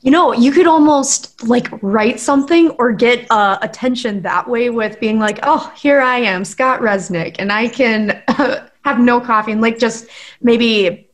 you 0.03 0.11
know, 0.11 0.33
you 0.33 0.51
could 0.51 0.67
almost 0.67 1.47
like 1.47 1.67
write 1.81 2.19
something 2.19 2.71
or 2.71 2.91
get 2.91 3.25
uh, 3.31 3.57
attention 3.61 4.21
that 4.21 4.47
way 4.47 4.69
with 4.69 4.99
being 4.99 5.17
like, 5.17 5.39
oh, 5.43 5.71
here 5.77 6.01
I 6.01 6.17
am, 6.17 6.43
Scott 6.43 6.81
Resnick, 6.81 7.37
and 7.39 7.53
I 7.53 7.69
can 7.69 8.21
uh, 8.27 8.67
have 8.83 8.99
no 8.99 9.21
coffee 9.21 9.53
and 9.53 9.61
like 9.61 9.79
just 9.79 10.07
maybe 10.41 11.09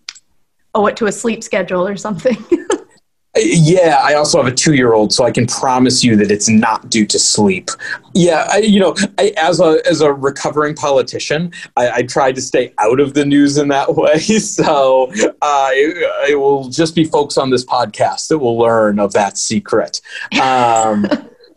owe 0.73 0.87
it 0.87 0.97
to 0.97 1.05
a 1.05 1.11
sleep 1.11 1.43
schedule 1.43 1.87
or 1.87 1.97
something. 1.97 2.35
yeah, 3.37 3.99
I 4.03 4.15
also 4.15 4.41
have 4.41 4.51
a 4.51 4.55
two 4.55 4.73
year 4.73 4.93
old, 4.93 5.13
so 5.13 5.23
I 5.23 5.31
can 5.31 5.45
promise 5.45 6.03
you 6.03 6.15
that 6.15 6.31
it's 6.31 6.49
not 6.49 6.89
due 6.89 7.05
to 7.05 7.19
sleep. 7.19 7.69
Yeah, 8.13 8.47
I, 8.49 8.57
you 8.57 8.79
know, 8.79 8.95
I, 9.19 9.33
as 9.37 9.59
a 9.59 9.81
as 9.87 10.01
a 10.01 10.11
recovering 10.11 10.75
politician, 10.75 11.51
I, 11.77 11.91
I 11.91 12.03
try 12.03 12.31
to 12.31 12.41
stay 12.41 12.73
out 12.79 12.99
of 12.99 13.13
the 13.13 13.25
news 13.25 13.57
in 13.57 13.67
that 13.69 13.95
way. 13.95 14.19
So 14.19 15.11
uh, 15.41 15.69
it, 15.73 16.31
it 16.31 16.35
will 16.35 16.69
just 16.69 16.95
be 16.95 17.03
folks 17.03 17.37
on 17.37 17.49
this 17.51 17.63
podcast 17.63 18.29
that 18.29 18.39
will 18.39 18.57
learn 18.57 18.99
of 18.99 19.13
that 19.13 19.37
secret. 19.37 20.01
Um, 20.41 21.05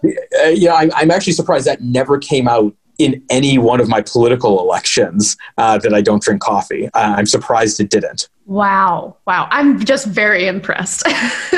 yeah, 0.52 0.74
I'm, 0.74 0.90
I'm 0.94 1.10
actually 1.10 1.32
surprised 1.32 1.66
that 1.66 1.80
never 1.80 2.18
came 2.18 2.48
out 2.48 2.74
in 2.98 3.22
any 3.30 3.58
one 3.58 3.80
of 3.80 3.88
my 3.88 4.02
political 4.02 4.60
elections 4.60 5.36
uh, 5.58 5.78
that 5.78 5.94
I 5.94 6.00
don't 6.00 6.22
drink 6.22 6.40
coffee. 6.40 6.88
Uh, 6.94 7.14
I'm 7.16 7.26
surprised 7.26 7.80
it 7.80 7.90
didn't. 7.90 8.28
Wow. 8.46 9.16
Wow. 9.26 9.48
I'm 9.50 9.84
just 9.84 10.06
very 10.06 10.46
impressed. 10.46 11.06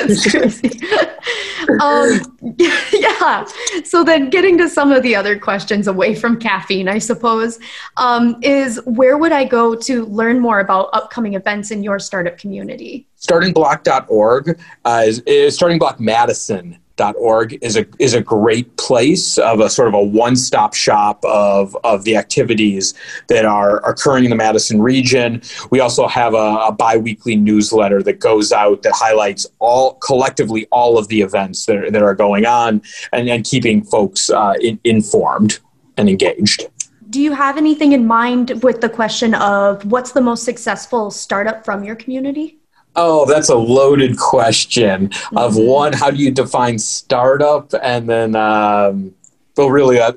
um, 1.80 2.20
yeah. 2.92 3.44
So 3.84 4.04
then 4.04 4.30
getting 4.30 4.58
to 4.58 4.68
some 4.68 4.92
of 4.92 5.02
the 5.02 5.16
other 5.16 5.38
questions 5.38 5.88
away 5.88 6.14
from 6.14 6.38
caffeine, 6.38 6.88
I 6.88 6.98
suppose, 6.98 7.58
um, 7.96 8.36
is 8.42 8.80
where 8.84 9.16
would 9.16 9.32
I 9.32 9.44
go 9.44 9.74
to 9.74 10.04
learn 10.06 10.40
more 10.40 10.60
about 10.60 10.90
upcoming 10.92 11.34
events 11.34 11.70
in 11.70 11.82
your 11.82 11.98
startup 11.98 12.38
community? 12.38 13.06
Startingblock.org 13.18 14.60
uh, 14.84 15.02
is, 15.06 15.20
is 15.20 15.54
Starting 15.54 15.78
Block 15.78 15.98
Madison 15.98 16.78
org 17.16 17.58
is 17.60 17.76
a 17.76 17.86
is 17.98 18.14
a 18.14 18.20
great 18.20 18.76
place 18.76 19.38
of 19.38 19.60
a 19.60 19.68
sort 19.68 19.88
of 19.88 19.94
a 19.94 20.02
one 20.02 20.36
stop 20.36 20.74
shop 20.74 21.24
of 21.24 21.76
of 21.84 22.04
the 22.04 22.16
activities 22.16 22.94
that 23.28 23.44
are 23.44 23.78
occurring 23.88 24.24
in 24.24 24.30
the 24.30 24.36
Madison 24.36 24.80
region. 24.80 25.42
We 25.70 25.80
also 25.80 26.06
have 26.06 26.34
a, 26.34 26.66
a 26.68 26.72
biweekly 26.72 27.36
newsletter 27.36 28.02
that 28.04 28.20
goes 28.20 28.52
out 28.52 28.82
that 28.82 28.92
highlights 28.94 29.46
all 29.58 29.94
collectively 29.94 30.66
all 30.70 30.98
of 30.98 31.08
the 31.08 31.20
events 31.20 31.66
that 31.66 31.76
are, 31.76 31.90
that 31.90 32.02
are 32.02 32.14
going 32.14 32.46
on 32.46 32.82
and, 33.12 33.28
and 33.28 33.44
keeping 33.44 33.82
folks 33.84 34.30
uh, 34.30 34.54
in, 34.60 34.78
informed 34.84 35.58
and 35.96 36.08
engaged. 36.08 36.66
Do 37.10 37.20
you 37.20 37.32
have 37.32 37.56
anything 37.56 37.92
in 37.92 38.06
mind 38.06 38.62
with 38.62 38.80
the 38.80 38.88
question 38.88 39.34
of 39.34 39.84
what's 39.84 40.12
the 40.12 40.20
most 40.20 40.44
successful 40.44 41.10
startup 41.10 41.64
from 41.64 41.84
your 41.84 41.94
community? 41.94 42.58
Oh, 42.96 43.26
that's 43.26 43.48
a 43.48 43.56
loaded 43.56 44.18
question. 44.18 45.08
Mm-hmm. 45.08 45.36
Of 45.36 45.56
one, 45.56 45.92
how 45.92 46.10
do 46.10 46.16
you 46.16 46.30
define 46.30 46.78
startup, 46.78 47.72
and 47.82 48.08
then 48.08 48.36
um, 48.36 49.14
well, 49.56 49.70
really, 49.70 50.00
uh, 50.00 50.12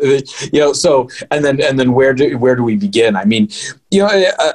you 0.51 0.59
know, 0.59 0.73
so 0.73 1.09
and 1.31 1.43
then 1.43 1.61
and 1.61 1.79
then 1.79 1.93
where 1.93 2.13
do 2.13 2.37
where 2.37 2.55
do 2.55 2.63
we 2.63 2.75
begin? 2.75 3.15
I 3.15 3.25
mean, 3.25 3.49
you 3.89 4.01
know, 4.01 4.09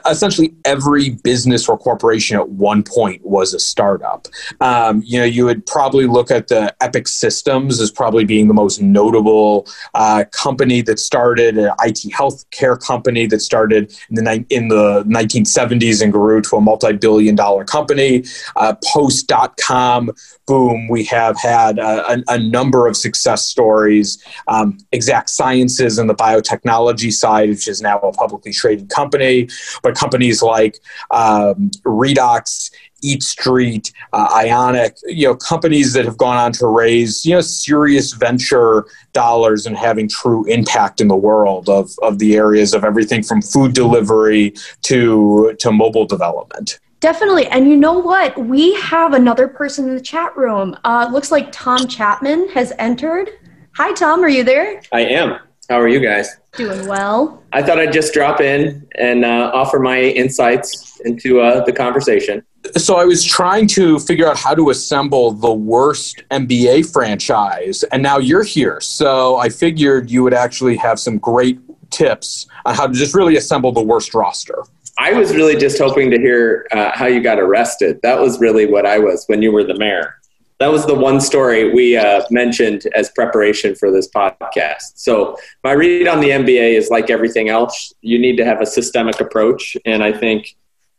essentially 0.07 0.55
every 0.67 1.11
business 1.11 1.67
or 1.67 1.79
corporation 1.79 2.37
at 2.37 2.51
one 2.51 2.83
point 2.83 3.25
was 3.25 3.55
a 3.55 3.59
startup. 3.59 4.29
Um, 4.61 5.03
you 5.07 5.19
know, 5.19 5.25
you 5.25 5.47
would 5.47 5.65
probably 5.65 6.07
look 6.07 6.31
at 6.31 6.49
the 6.49 6.75
Epic 6.83 7.09
Systems 7.09 7.81
as 7.81 7.91
probably 7.91 8.25
being 8.25 8.49
the 8.49 8.55
most 8.55 8.83
notable 8.83 9.67
uh, 9.95 10.25
company 10.33 10.83
that 10.83 10.99
started 10.99 11.57
an 11.57 11.73
IT 11.83 12.13
healthcare 12.13 12.79
company 12.79 13.27
that 13.27 13.41
started 13.41 13.97
in 14.11 14.17
the 14.17 14.45
in 14.51 14.69
the 14.69 15.03
1970s 15.05 16.03
and 16.03 16.13
grew 16.13 16.43
to 16.43 16.57
a 16.57 16.61
multi-billion-dollar 16.61 17.65
company. 17.65 18.25
Uh, 18.57 18.75
Post.com, 18.85 20.11
boom, 20.47 20.89
we 20.89 21.05
have 21.05 21.39
had 21.39 21.79
a, 21.79 22.13
a, 22.13 22.23
a 22.29 22.39
number 22.39 22.87
of 22.87 22.99
success 22.99 23.47
stories. 23.47 24.23
Um, 24.47 24.77
exact 24.93 25.31
Sciences 25.31 25.99
and 25.99 26.11
the 26.11 26.15
biotechnology 26.15 27.13
side, 27.13 27.49
which 27.49 27.67
is 27.67 27.81
now 27.81 27.99
a 28.01 28.13
publicly 28.13 28.53
traded 28.53 28.91
company 28.91 29.22
company, 29.23 29.49
but 29.83 29.95
companies 29.95 30.43
like 30.43 30.79
um, 31.11 31.71
Redox, 31.85 32.71
Eat 33.03 33.23
Street, 33.23 33.93
uh, 34.13 34.29
Ionic, 34.33 34.97
you 35.05 35.27
know, 35.27 35.35
companies 35.35 35.93
that 35.95 36.05
have 36.05 36.17
gone 36.17 36.37
on 36.37 36.53
to 36.53 36.67
raise, 36.67 37.25
you 37.27 37.35
know, 37.35 37.41
serious 37.41 38.13
venture 38.13 38.85
dollars 39.13 39.67
and 39.67 39.77
having 39.77 40.09
true 40.09 40.45
impact 40.47 41.01
in 41.01 41.09
the 41.09 41.17
world 41.17 41.69
of, 41.69 41.91
of 42.03 42.19
the 42.19 42.37
areas 42.37 42.75
of 42.75 42.85
everything 42.85 43.23
from 43.23 43.43
food 43.43 43.73
delivery 43.73 44.55
to, 44.83 45.55
to 45.59 45.73
mobile 45.73 46.07
development. 46.07 46.79
Definitely. 47.01 47.49
And 47.49 47.69
you 47.69 47.77
know 47.77 47.99
what? 47.99 48.39
We 48.39 48.75
have 48.75 49.13
another 49.15 49.49
person 49.49 49.89
in 49.89 49.97
the 49.97 50.01
chat 50.01 50.37
room. 50.37 50.77
Uh, 50.85 51.09
looks 51.11 51.33
like 51.33 51.51
Tom 51.51 51.89
Chapman 51.89 52.49
has 52.51 52.73
entered. 52.79 53.29
Hi, 53.75 53.93
Tom. 53.95 54.23
Are 54.23 54.29
you 54.29 54.45
there? 54.45 54.81
I 54.93 55.01
am. 55.01 55.41
How 55.69 55.81
are 55.81 55.89
you 55.89 56.01
guys? 56.01 56.37
Doing 56.57 56.87
well. 56.87 57.43
I 57.53 57.63
thought 57.63 57.79
I'd 57.79 57.93
just 57.93 58.13
drop 58.13 58.41
in 58.41 58.87
and 58.99 59.25
uh, 59.25 59.51
offer 59.55 59.79
my 59.79 60.01
insights 60.01 61.01
into 61.05 61.41
uh, 61.41 61.65
the 61.65 61.73
conversation. 61.73 62.43
So 62.77 62.97
I 62.97 63.05
was 63.05 63.25
trying 63.25 63.67
to 63.69 63.99
figure 63.99 64.29
out 64.29 64.37
how 64.37 64.55
to 64.55 64.71
assemble 64.71 65.33
the 65.33 65.53
worst 65.53 66.23
NBA 66.31 66.93
franchise, 66.93 67.85
and 67.85 68.03
now 68.03 68.19
you're 68.19 68.45
here. 68.45 68.81
So 68.81 69.37
I 69.37 69.49
figured 69.49 70.11
you 70.11 70.23
would 70.23 70.35
actually 70.35 70.77
have 70.77 70.99
some 71.01 71.19
great 71.19 71.59
tips 71.91 72.47
on 72.65 72.75
how 72.75 72.87
to 72.87 72.93
just 72.93 73.15
really 73.15 73.37
assemble 73.37 73.73
the 73.73 73.83
worst 73.83 74.15
roster. 74.15 74.65
I 74.99 75.13
was 75.15 75.35
really 75.35 75.57
just 75.57 75.79
hoping 75.79 76.11
to 76.11 76.19
hear 76.19 76.67
uh, 76.73 76.91
how 76.95 77.07
you 77.07 77.23
got 77.23 77.41
arrested. 77.41 78.01
That 78.03 78.21
was 78.21 78.41
really 78.41 78.67
what 78.67 78.85
I 78.85 78.99
was 78.99 79.25
when 79.27 79.43
you 79.43 79.53
were 79.53 79.65
the 79.65 79.79
mayor 79.79 80.22
that 80.63 80.71
was 80.71 80.87
the 80.87 80.95
one 80.95 81.21
story 81.21 81.73
we 81.73 81.97
uh, 81.97 82.23
mentioned 82.31 82.87
as 82.95 83.11
preparation 83.11 83.75
for 83.75 83.91
this 83.91 84.09
podcast. 84.09 84.93
So 84.95 85.37
my 85.65 85.73
read 85.73 86.09
on 86.09 86.21
the 86.21 86.31
NBA 86.31 86.75
is 86.75 86.89
like 86.89 87.11
everything 87.11 87.49
else. 87.49 87.93
You 88.01 88.19
need 88.19 88.37
to 88.37 88.45
have 88.45 88.61
a 88.61 88.67
systemic 88.67 89.21
approach, 89.21 89.77
and 89.85 90.03
I 90.03 90.13
think 90.13 90.57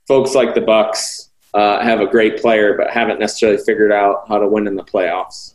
folks 0.08 0.36
like 0.36 0.54
the 0.54 0.62
Bucks 0.62 1.30
uh, 1.54 1.82
have 1.82 2.02
a 2.02 2.08
great 2.08 2.42
player, 2.42 2.76
but 2.78 2.90
haven't 2.90 3.20
necessarily 3.20 3.62
figured 3.64 3.92
out 3.92 4.28
how 4.28 4.40
to 4.40 4.48
win 4.48 4.68
in 4.68 4.76
the 4.76 4.84
playoffs. 4.84 5.54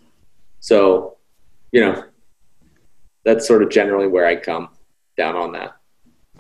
So, 0.61 1.19
you 1.73 1.81
know, 1.81 2.05
that's 3.25 3.47
sort 3.47 3.63
of 3.63 3.71
generally 3.71 4.07
where 4.07 4.27
I 4.27 4.37
come 4.37 4.69
down 5.17 5.37
on 5.37 5.53
that. 5.53 5.75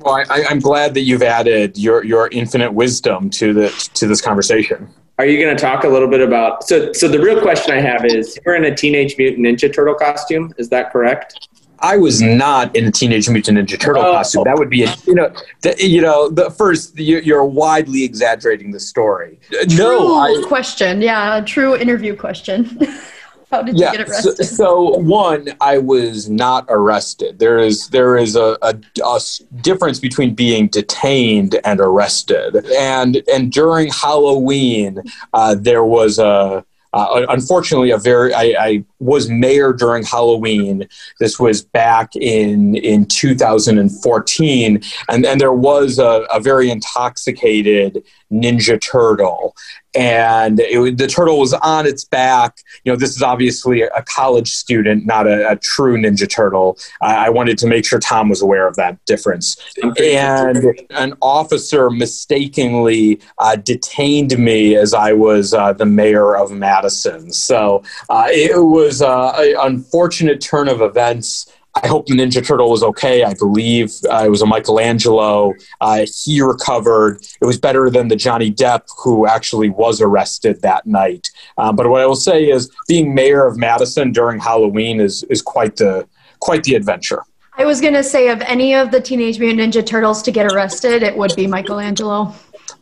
Well, 0.00 0.14
I, 0.14 0.42
am 0.50 0.60
glad 0.60 0.94
that 0.94 1.02
you've 1.02 1.22
added 1.22 1.76
your 1.76 2.04
your 2.04 2.28
infinite 2.28 2.72
wisdom 2.72 3.30
to 3.30 3.52
the 3.52 3.90
to 3.94 4.06
this 4.06 4.20
conversation. 4.20 4.88
Are 5.18 5.26
you 5.26 5.42
going 5.42 5.54
to 5.54 5.60
talk 5.60 5.84
a 5.84 5.88
little 5.88 6.08
bit 6.08 6.20
about? 6.20 6.62
So, 6.64 6.92
so 6.92 7.08
the 7.08 7.18
real 7.18 7.40
question 7.40 7.72
I 7.72 7.80
have 7.80 8.04
is: 8.04 8.38
You're 8.44 8.54
in 8.54 8.64
a 8.64 8.74
Teenage 8.74 9.18
Mutant 9.18 9.44
Ninja 9.44 9.72
Turtle 9.72 9.94
costume. 9.94 10.54
Is 10.58 10.68
that 10.68 10.92
correct? 10.92 11.48
I 11.80 11.96
was 11.96 12.20
not 12.20 12.74
in 12.74 12.86
a 12.86 12.90
Teenage 12.90 13.28
Mutant 13.28 13.58
Ninja 13.58 13.78
Turtle 13.78 14.02
oh. 14.02 14.12
costume. 14.12 14.44
That 14.44 14.58
would 14.58 14.70
be, 14.70 14.84
a, 14.84 14.94
you 15.06 15.14
know, 15.14 15.32
the, 15.62 15.74
you 15.78 16.00
know, 16.00 16.28
the 16.28 16.50
first 16.50 16.98
you're 16.98 17.44
widely 17.44 18.04
exaggerating 18.04 18.70
the 18.70 18.80
story. 18.80 19.38
True 19.50 19.76
no 19.76 20.18
I, 20.18 20.42
question. 20.46 21.00
Yeah, 21.02 21.40
true 21.40 21.76
interview 21.76 22.16
question. 22.16 22.78
How 23.50 23.62
did 23.62 23.78
yeah, 23.78 23.92
you 23.92 23.98
get 23.98 24.08
arrested? 24.08 24.44
So, 24.44 24.54
so, 24.54 24.98
one, 24.98 25.48
I 25.60 25.78
was 25.78 26.28
not 26.28 26.66
arrested. 26.68 27.38
There 27.38 27.58
is 27.58 27.88
there 27.88 28.16
is 28.16 28.36
a, 28.36 28.58
a, 28.62 28.78
a, 29.04 29.20
difference 29.62 29.98
between 29.98 30.34
being 30.34 30.68
detained 30.68 31.58
and 31.64 31.80
arrested. 31.80 32.66
And 32.78 33.22
and 33.32 33.50
during 33.50 33.88
Halloween, 33.88 35.02
uh, 35.32 35.54
there 35.54 35.84
was 35.84 36.18
a 36.18 36.64
uh, 36.94 37.26
unfortunately, 37.28 37.90
a 37.90 37.98
very 37.98 38.32
I, 38.32 38.54
I, 38.58 38.84
was 38.98 39.28
mayor 39.28 39.72
during 39.72 40.04
Halloween. 40.04 40.88
This 41.20 41.38
was 41.38 41.62
back 41.62 42.16
in 42.16 42.76
in 42.76 43.04
2014, 43.06 44.82
and 45.10 45.26
and 45.26 45.40
there 45.40 45.52
was 45.52 45.98
a, 45.98 46.26
a 46.32 46.40
very 46.40 46.70
intoxicated 46.70 48.02
Ninja 48.32 48.80
Turtle, 48.80 49.54
and 49.98 50.60
it, 50.60 50.96
the 50.96 51.06
turtle 51.06 51.40
was 51.40 51.52
on 51.54 51.86
its 51.86 52.04
back. 52.04 52.58
You 52.84 52.92
know, 52.92 52.96
this 52.96 53.16
is 53.16 53.22
obviously 53.22 53.82
a 53.82 54.02
college 54.02 54.52
student, 54.52 55.06
not 55.06 55.26
a, 55.26 55.50
a 55.50 55.56
true 55.56 55.96
Ninja 55.96 56.28
Turtle. 56.28 56.78
I, 57.02 57.26
I, 57.26 57.28
wanted 57.30 57.58
to 57.58 57.66
make 57.66 57.84
sure 57.84 57.98
Tom 57.98 58.28
was 58.28 58.40
aware 58.40 58.68
of 58.68 58.76
that 58.76 59.04
difference. 59.06 59.56
And 59.82 60.80
an 60.90 61.14
officer 61.20 61.90
mistakenly 61.90 63.20
uh, 63.38 63.56
detained 63.56 64.38
me 64.38 64.76
as 64.76 64.94
I 64.94 65.12
was 65.12 65.52
uh, 65.52 65.72
the 65.72 65.86
mayor 65.86 66.36
of 66.36 66.52
Madison. 66.52 67.32
So 67.32 67.82
uh, 68.08 68.28
it 68.30 68.64
was 68.64 69.02
uh, 69.02 69.32
an 69.36 69.56
unfortunate 69.60 70.40
turn 70.40 70.68
of 70.68 70.80
events. 70.80 71.52
I 71.82 71.86
hope 71.86 72.06
the 72.06 72.14
Ninja 72.14 72.44
Turtle 72.44 72.70
was 72.70 72.82
okay. 72.82 73.24
I 73.24 73.34
believe 73.34 73.92
uh, 74.10 74.24
it 74.24 74.30
was 74.30 74.42
a 74.42 74.46
Michelangelo. 74.46 75.54
Uh, 75.80 76.06
he 76.24 76.40
recovered. 76.40 77.24
It 77.40 77.44
was 77.44 77.58
better 77.58 77.90
than 77.90 78.08
the 78.08 78.16
Johnny 78.16 78.52
Depp 78.52 78.82
who 79.02 79.26
actually 79.26 79.70
was 79.70 80.00
arrested 80.00 80.62
that 80.62 80.86
night. 80.86 81.30
Um, 81.56 81.76
but 81.76 81.88
what 81.88 82.00
I 82.00 82.06
will 82.06 82.16
say 82.16 82.50
is, 82.50 82.70
being 82.86 83.14
mayor 83.14 83.46
of 83.46 83.56
Madison 83.56 84.12
during 84.12 84.40
Halloween 84.40 85.00
is 85.00 85.22
is 85.24 85.42
quite 85.42 85.76
the 85.76 86.08
quite 86.40 86.64
the 86.64 86.74
adventure. 86.74 87.22
I 87.56 87.64
was 87.64 87.80
gonna 87.80 88.04
say, 88.04 88.28
of 88.28 88.40
any 88.42 88.74
of 88.74 88.90
the 88.90 89.00
Teenage 89.00 89.38
Mutant 89.38 89.74
Ninja 89.74 89.84
Turtles 89.84 90.22
to 90.22 90.30
get 90.30 90.52
arrested, 90.52 91.02
it 91.02 91.16
would 91.16 91.34
be 91.34 91.46
Michelangelo. 91.46 92.32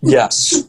Yes. 0.03 0.69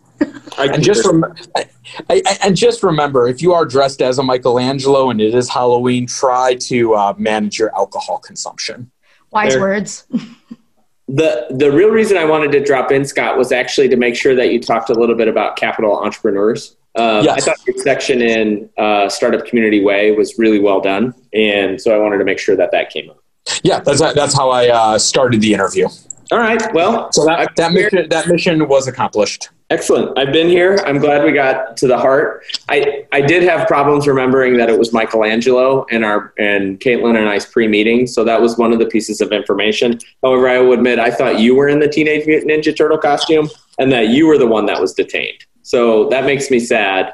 And 0.57 0.83
just 0.83 1.05
rem- 1.05 1.35
I, 1.55 1.65
I, 2.09 2.37
and 2.43 2.55
just 2.55 2.83
remember, 2.83 3.27
if 3.27 3.41
you 3.41 3.53
are 3.53 3.65
dressed 3.65 4.01
as 4.01 4.17
a 4.17 4.23
Michelangelo 4.23 5.09
and 5.09 5.21
it 5.21 5.33
is 5.33 5.49
Halloween, 5.49 6.07
try 6.07 6.55
to 6.61 6.95
uh, 6.95 7.13
manage 7.17 7.59
your 7.59 7.75
alcohol 7.75 8.19
consumption. 8.19 8.91
Wise 9.31 9.53
there. 9.53 9.61
words. 9.61 10.07
the 11.07 11.47
the 11.51 11.71
real 11.71 11.89
reason 11.89 12.17
I 12.17 12.25
wanted 12.25 12.51
to 12.53 12.63
drop 12.63 12.91
in, 12.91 13.05
Scott, 13.05 13.37
was 13.37 13.51
actually 13.51 13.89
to 13.89 13.95
make 13.95 14.15
sure 14.15 14.35
that 14.35 14.51
you 14.51 14.59
talked 14.59 14.89
a 14.89 14.93
little 14.93 15.15
bit 15.15 15.27
about 15.27 15.55
capital 15.55 15.97
entrepreneurs. 15.97 16.75
Um, 16.95 17.23
yes. 17.23 17.37
I 17.37 17.51
thought 17.51 17.67
your 17.67 17.77
section 17.77 18.21
in 18.21 18.69
uh, 18.77 19.07
Startup 19.07 19.45
Community 19.45 19.83
Way 19.83 20.11
was 20.11 20.39
really 20.39 20.59
well 20.59 20.81
done, 20.81 21.13
and 21.33 21.79
so 21.79 21.95
I 21.95 21.99
wanted 21.99 22.17
to 22.17 22.25
make 22.25 22.39
sure 22.39 22.55
that 22.55 22.71
that 22.71 22.89
came 22.89 23.09
up. 23.09 23.19
Yeah, 23.63 23.79
that's 23.79 23.99
that's 23.99 24.35
how 24.35 24.49
I 24.49 24.69
uh, 24.69 24.97
started 24.97 25.41
the 25.41 25.53
interview. 25.53 25.87
All 26.31 26.39
right. 26.39 26.61
Well, 26.73 27.11
so 27.13 27.25
that, 27.25 27.55
that 27.55 27.71
mission 27.71 28.09
that 28.09 28.27
mission 28.27 28.67
was 28.67 28.87
accomplished. 28.87 29.49
Excellent. 29.69 30.17
I've 30.17 30.31
been 30.31 30.47
here. 30.47 30.79
I'm 30.85 30.97
glad 30.97 31.25
we 31.25 31.33
got 31.33 31.75
to 31.77 31.87
the 31.87 31.97
heart. 31.97 32.45
I, 32.69 33.05
I 33.11 33.19
did 33.19 33.43
have 33.43 33.67
problems 33.67 34.07
remembering 34.07 34.55
that 34.57 34.69
it 34.69 34.79
was 34.79 34.93
Michelangelo 34.93 35.85
and 35.91 36.05
our 36.05 36.33
and 36.37 36.79
Caitlin 36.79 37.17
and 37.17 37.27
I's 37.27 37.45
pre-meeting, 37.45 38.07
so 38.07 38.23
that 38.23 38.41
was 38.41 38.57
one 38.57 38.71
of 38.71 38.79
the 38.79 38.85
pieces 38.85 39.19
of 39.19 39.33
information. 39.33 39.99
However, 40.23 40.47
I 40.47 40.59
will 40.59 40.71
admit 40.71 40.99
I 40.99 41.11
thought 41.11 41.39
you 41.39 41.53
were 41.53 41.67
in 41.67 41.79
the 41.79 41.87
Teenage 41.89 42.25
Mutant 42.25 42.49
Ninja 42.49 42.75
Turtle 42.75 42.97
costume 42.97 43.49
and 43.77 43.91
that 43.91 44.07
you 44.07 44.25
were 44.25 44.37
the 44.37 44.47
one 44.47 44.67
that 44.67 44.79
was 44.79 44.93
detained. 44.93 45.45
So 45.63 46.07
that 46.09 46.23
makes 46.23 46.49
me 46.49 46.59
sad 46.59 47.13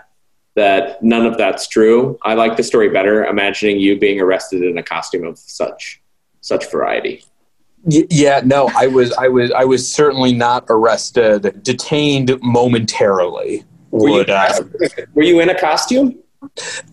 that 0.55 1.01
none 1.01 1.25
of 1.25 1.39
that's 1.39 1.67
true. 1.67 2.19
I 2.21 2.35
like 2.35 2.55
the 2.55 2.61
story 2.61 2.89
better, 2.89 3.25
imagining 3.25 3.79
you 3.79 3.97
being 3.97 4.21
arrested 4.21 4.61
in 4.61 4.77
a 4.77 4.83
costume 4.83 5.25
of 5.25 5.39
such 5.39 5.99
such 6.41 6.69
variety. 6.69 7.23
Yeah, 7.85 8.41
no, 8.45 8.69
I 8.75 8.87
was, 8.87 9.11
I 9.13 9.27
was, 9.27 9.51
I 9.51 9.65
was 9.65 9.91
certainly 9.91 10.33
not 10.33 10.65
arrested. 10.69 11.63
Detained 11.63 12.39
momentarily. 12.41 13.65
Were 13.91 14.09
you, 14.09 14.21
uh, 14.21 14.59
were 15.13 15.23
you 15.23 15.39
in 15.39 15.49
a 15.49 15.59
costume? 15.59 16.23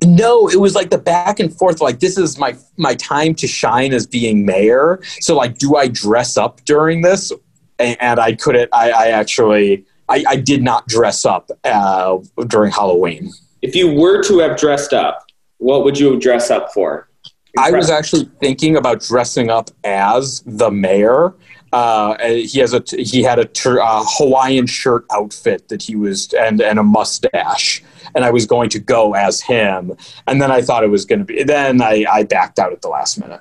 No, 0.05 0.49
it 0.49 0.61
was 0.61 0.75
like 0.75 0.91
the 0.91 0.99
back 0.99 1.41
and 1.41 1.55
forth. 1.57 1.81
Like 1.81 2.01
this 2.01 2.19
is 2.19 2.39
my 2.39 2.57
my 2.77 2.95
time 2.95 3.35
to 3.37 3.47
shine 3.47 3.93
as 3.93 4.07
being 4.07 4.45
mayor. 4.45 5.01
So 5.21 5.37
like, 5.37 5.59
do 5.59 5.77
I 5.77 5.89
dress 5.89 6.37
up 6.37 6.65
during 6.65 7.03
this? 7.03 7.33
And, 7.79 7.97
and 8.01 8.21
I 8.21 8.35
couldn't. 8.35 8.69
I, 8.73 8.91
I 8.91 9.07
actually, 9.09 9.85
I, 10.09 10.25
I, 10.29 10.37
did 10.37 10.63
not 10.63 10.87
dress 10.87 11.25
up 11.25 11.51
uh, 11.65 12.19
during 12.47 12.71
Halloween. 12.71 13.31
If 13.63 13.75
you 13.75 13.93
were 13.93 14.23
to 14.25 14.39
have 14.41 14.59
dressed 14.59 14.93
up, 14.93 15.25
what 15.59 15.85
would 15.85 15.99
you 15.99 16.19
dress 16.21 16.51
up 16.51 16.73
for? 16.73 17.10
I 17.59 17.71
was 17.71 17.91
actually 17.91 18.31
thinking 18.41 18.77
about 18.77 19.01
dressing 19.01 19.51
up 19.51 19.71
as 19.85 20.43
the 20.47 20.71
mayor. 20.71 21.35
Uh, 21.73 22.17
he 22.27 22.59
has 22.59 22.75
a 22.75 22.83
he 22.99 23.23
had 23.23 23.39
a 23.39 23.45
ter- 23.45 23.81
uh, 23.81 24.05
Hawaiian 24.05 24.67
shirt 24.67 25.05
outfit 25.13 25.69
that 25.69 25.83
he 25.83 25.95
was 25.95 26.33
and 26.33 26.61
and 26.61 26.79
a 26.79 26.83
mustache, 26.83 27.83
and 28.15 28.25
I 28.25 28.31
was 28.31 28.45
going 28.47 28.71
to 28.71 28.79
go 28.81 29.15
as 29.15 29.41
him. 29.41 29.93
And 30.27 30.43
then 30.43 30.51
I 30.51 30.63
thought 30.63 30.83
it 30.83 30.91
was 30.91 31.05
going 31.05 31.21
to 31.21 31.25
be. 31.25 31.45
Then 31.45 31.81
I, 31.81 32.05
I 32.11 32.25
backed 32.25 32.59
out 32.59 32.73
at 32.73 32.83
the 32.83 32.89
last 32.89 33.21
minute. 33.21 33.41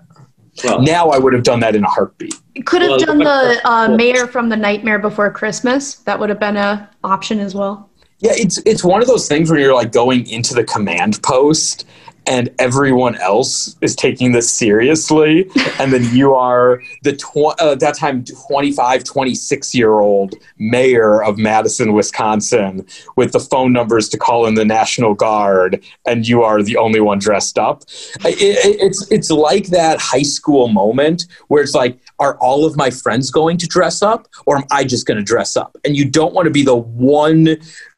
Well, 0.64 0.82
now 0.82 1.10
I 1.10 1.18
would 1.18 1.34
have 1.34 1.44
done 1.44 1.62
that 1.62 1.76
in 1.76 1.84
a 1.84 1.90
heartbeat. 1.90 2.36
Could 2.66 2.82
have 2.82 2.90
well, 2.90 3.00
done 3.00 3.20
the 3.20 3.62
uh, 3.64 3.96
mayor 3.96 4.28
from 4.28 4.50
the 4.50 4.58
Nightmare 4.58 5.00
Before 5.00 5.32
Christmas. 5.32 5.96
That 5.96 6.20
would 6.20 6.30
have 6.30 6.40
been 6.40 6.58
a 6.58 6.90
option 7.04 7.40
as 7.40 7.56
well. 7.56 7.90
Yeah, 8.20 8.34
it's 8.36 8.58
it's 8.66 8.84
one 8.84 9.02
of 9.02 9.08
those 9.08 9.28
things 9.28 9.50
where 9.50 9.60
you're 9.60 9.74
like 9.74 9.92
going 9.92 10.28
into 10.28 10.54
the 10.54 10.66
command 10.66 11.24
post 11.24 11.88
and 12.30 12.50
everyone 12.60 13.16
else 13.16 13.76
is 13.82 13.96
taking 13.96 14.32
this 14.32 14.50
seriously 14.50 15.50
and 15.80 15.92
then 15.92 16.04
you 16.16 16.34
are 16.34 16.82
the 17.04 17.14
tw- 17.14 17.60
uh, 17.60 17.76
that 17.76 17.96
time 17.96 18.24
25 18.24 19.04
26 19.04 19.76
year 19.76 20.00
old 20.00 20.36
mayor 20.58 21.22
of 21.24 21.38
madison 21.38 21.94
wisconsin 21.94 22.86
with 23.18 23.34
the 23.34 23.40
phone 23.40 23.74
numbers 23.74 24.08
to 24.08 24.18
call 24.18 24.46
in 24.46 24.54
the 24.54 24.64
national 24.64 25.14
guard 25.14 25.84
and 26.06 26.28
you 26.28 26.44
are 26.44 26.64
the 26.64 26.78
only 26.78 27.00
one 27.00 27.20
dressed 27.20 27.58
up. 27.58 27.84
It, 28.26 28.42
it, 28.42 28.82
it's 28.82 29.12
it's 29.12 29.30
like 29.30 29.68
that 29.68 30.00
high 30.00 30.24
school 30.24 30.68
moment 30.68 31.26
where 31.48 31.62
it's 31.64 31.76
like 31.76 32.00
are 32.20 32.38
all 32.38 32.66
of 32.66 32.76
my 32.76 32.90
friends 32.90 33.32
going 33.32 33.58
to 33.58 33.68
dress 33.68 34.02
up 34.02 34.28
or 34.46 34.58
am 34.58 34.64
i 34.72 34.84
just 34.84 35.06
going 35.06 35.18
to 35.18 35.24
dress 35.24 35.56
up? 35.56 35.78
And 35.84 35.96
you 35.96 36.06
don't 36.06 36.34
want 36.34 36.46
to 36.46 36.52
be 36.52 36.64
the 36.64 36.76
one 36.76 37.58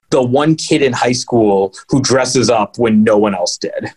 the 0.09 0.21
one 0.21 0.55
kid 0.55 0.81
in 0.81 0.91
high 0.91 1.13
school 1.13 1.73
who 1.89 2.01
dresses 2.01 2.49
up 2.49 2.77
when 2.77 3.03
no 3.03 3.17
one 3.17 3.33
else 3.33 3.57
did 3.57 3.91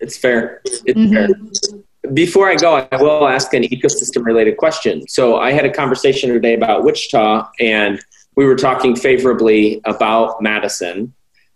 it's 0.00 0.16
fair. 0.16 0.60
It's 0.64 0.98
mm-hmm. 0.98 1.12
fair. 1.14 2.12
Before 2.12 2.48
I 2.48 2.54
go, 2.54 2.86
I 2.90 3.02
will 3.02 3.28
ask 3.28 3.52
an 3.54 3.64
ecosystem 3.64 4.24
related 4.24 4.56
question. 4.56 5.06
So 5.08 5.36
I 5.36 5.52
had 5.52 5.64
a 5.64 5.72
conversation 5.72 6.30
today 6.30 6.54
about 6.54 6.84
Wichita, 6.84 7.50
and 7.60 8.00
we 8.36 8.46
were 8.46 8.56
talking 8.56 8.94
favorably 8.96 9.80
about 9.84 10.40
Madison. 10.40 11.12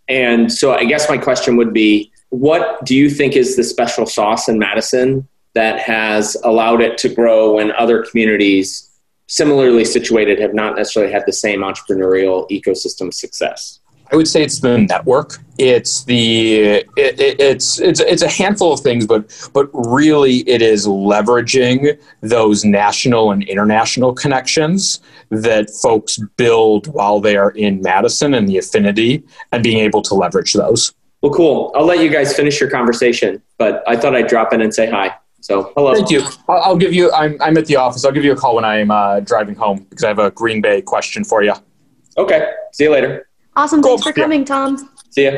And 0.09 0.51
so 0.51 0.73
I 0.73 0.83
guess 0.83 1.09
my 1.09 1.17
question 1.17 1.55
would 1.55 1.73
be 1.73 2.11
what 2.29 2.83
do 2.83 2.95
you 2.95 3.09
think 3.09 3.35
is 3.35 3.55
the 3.55 3.63
special 3.63 4.05
sauce 4.05 4.49
in 4.49 4.59
Madison 4.59 5.27
that 5.53 5.79
has 5.79 6.35
allowed 6.43 6.81
it 6.81 6.97
to 6.97 7.09
grow 7.09 7.55
when 7.55 7.71
other 7.73 8.03
communities 8.03 8.89
similarly 9.27 9.85
situated 9.85 10.39
have 10.39 10.53
not 10.53 10.75
necessarily 10.75 11.11
had 11.11 11.23
the 11.25 11.33
same 11.33 11.61
entrepreneurial 11.61 12.49
ecosystem 12.49 13.13
success? 13.13 13.79
I 14.13 14.15
would 14.15 14.27
say 14.27 14.43
it's 14.43 14.59
the 14.59 14.77
network. 14.77 15.39
It's 15.57 16.03
the 16.03 16.55
it, 16.55 16.87
it, 16.95 17.39
it's 17.39 17.79
it's 17.79 17.99
it's 17.99 18.21
a 18.21 18.29
handful 18.29 18.71
of 18.71 18.79
things, 18.81 19.07
but 19.07 19.49
but 19.53 19.69
really 19.73 20.47
it 20.47 20.61
is 20.61 20.85
leveraging 20.85 21.99
those 22.21 22.63
national 22.63 23.31
and 23.31 23.41
international 23.43 24.13
connections 24.13 24.99
that 25.29 25.71
folks 25.81 26.19
build 26.37 26.85
while 26.93 27.19
they 27.19 27.35
are 27.35 27.51
in 27.51 27.81
Madison 27.81 28.35
and 28.35 28.47
the 28.47 28.59
affinity, 28.59 29.23
and 29.51 29.63
being 29.63 29.79
able 29.79 30.03
to 30.03 30.13
leverage 30.13 30.53
those. 30.53 30.93
Well, 31.23 31.33
cool. 31.33 31.71
I'll 31.75 31.85
let 31.85 31.99
you 31.99 32.11
guys 32.11 32.35
finish 32.35 32.59
your 32.59 32.69
conversation, 32.69 33.41
but 33.57 33.83
I 33.87 33.95
thought 33.95 34.15
I'd 34.15 34.27
drop 34.27 34.53
in 34.53 34.61
and 34.61 34.71
say 34.71 34.87
hi. 34.91 35.15
So 35.41 35.73
hello. 35.75 35.95
Thank 35.95 36.11
you. 36.11 36.21
I'll, 36.47 36.77
give 36.77 36.93
you. 36.93 37.11
I'm 37.13 37.41
I'm 37.41 37.57
at 37.57 37.65
the 37.65 37.77
office. 37.77 38.05
I'll 38.05 38.11
give 38.11 38.23
you 38.23 38.33
a 38.33 38.35
call 38.35 38.53
when 38.55 38.65
I'm 38.65 38.91
uh, 38.91 39.21
driving 39.21 39.55
home 39.55 39.87
because 39.89 40.03
I 40.03 40.09
have 40.09 40.19
a 40.19 40.29
Green 40.29 40.61
Bay 40.61 40.83
question 40.83 41.23
for 41.23 41.41
you. 41.41 41.53
Okay. 42.15 42.51
See 42.73 42.83
you 42.83 42.91
later. 42.91 43.27
Awesome. 43.55 43.81
Cool. 43.81 43.97
Thanks 43.97 44.03
for 44.03 44.13
coming, 44.13 44.41
yeah. 44.41 44.45
Tom. 44.45 44.89
See 45.11 45.25
ya. 45.25 45.31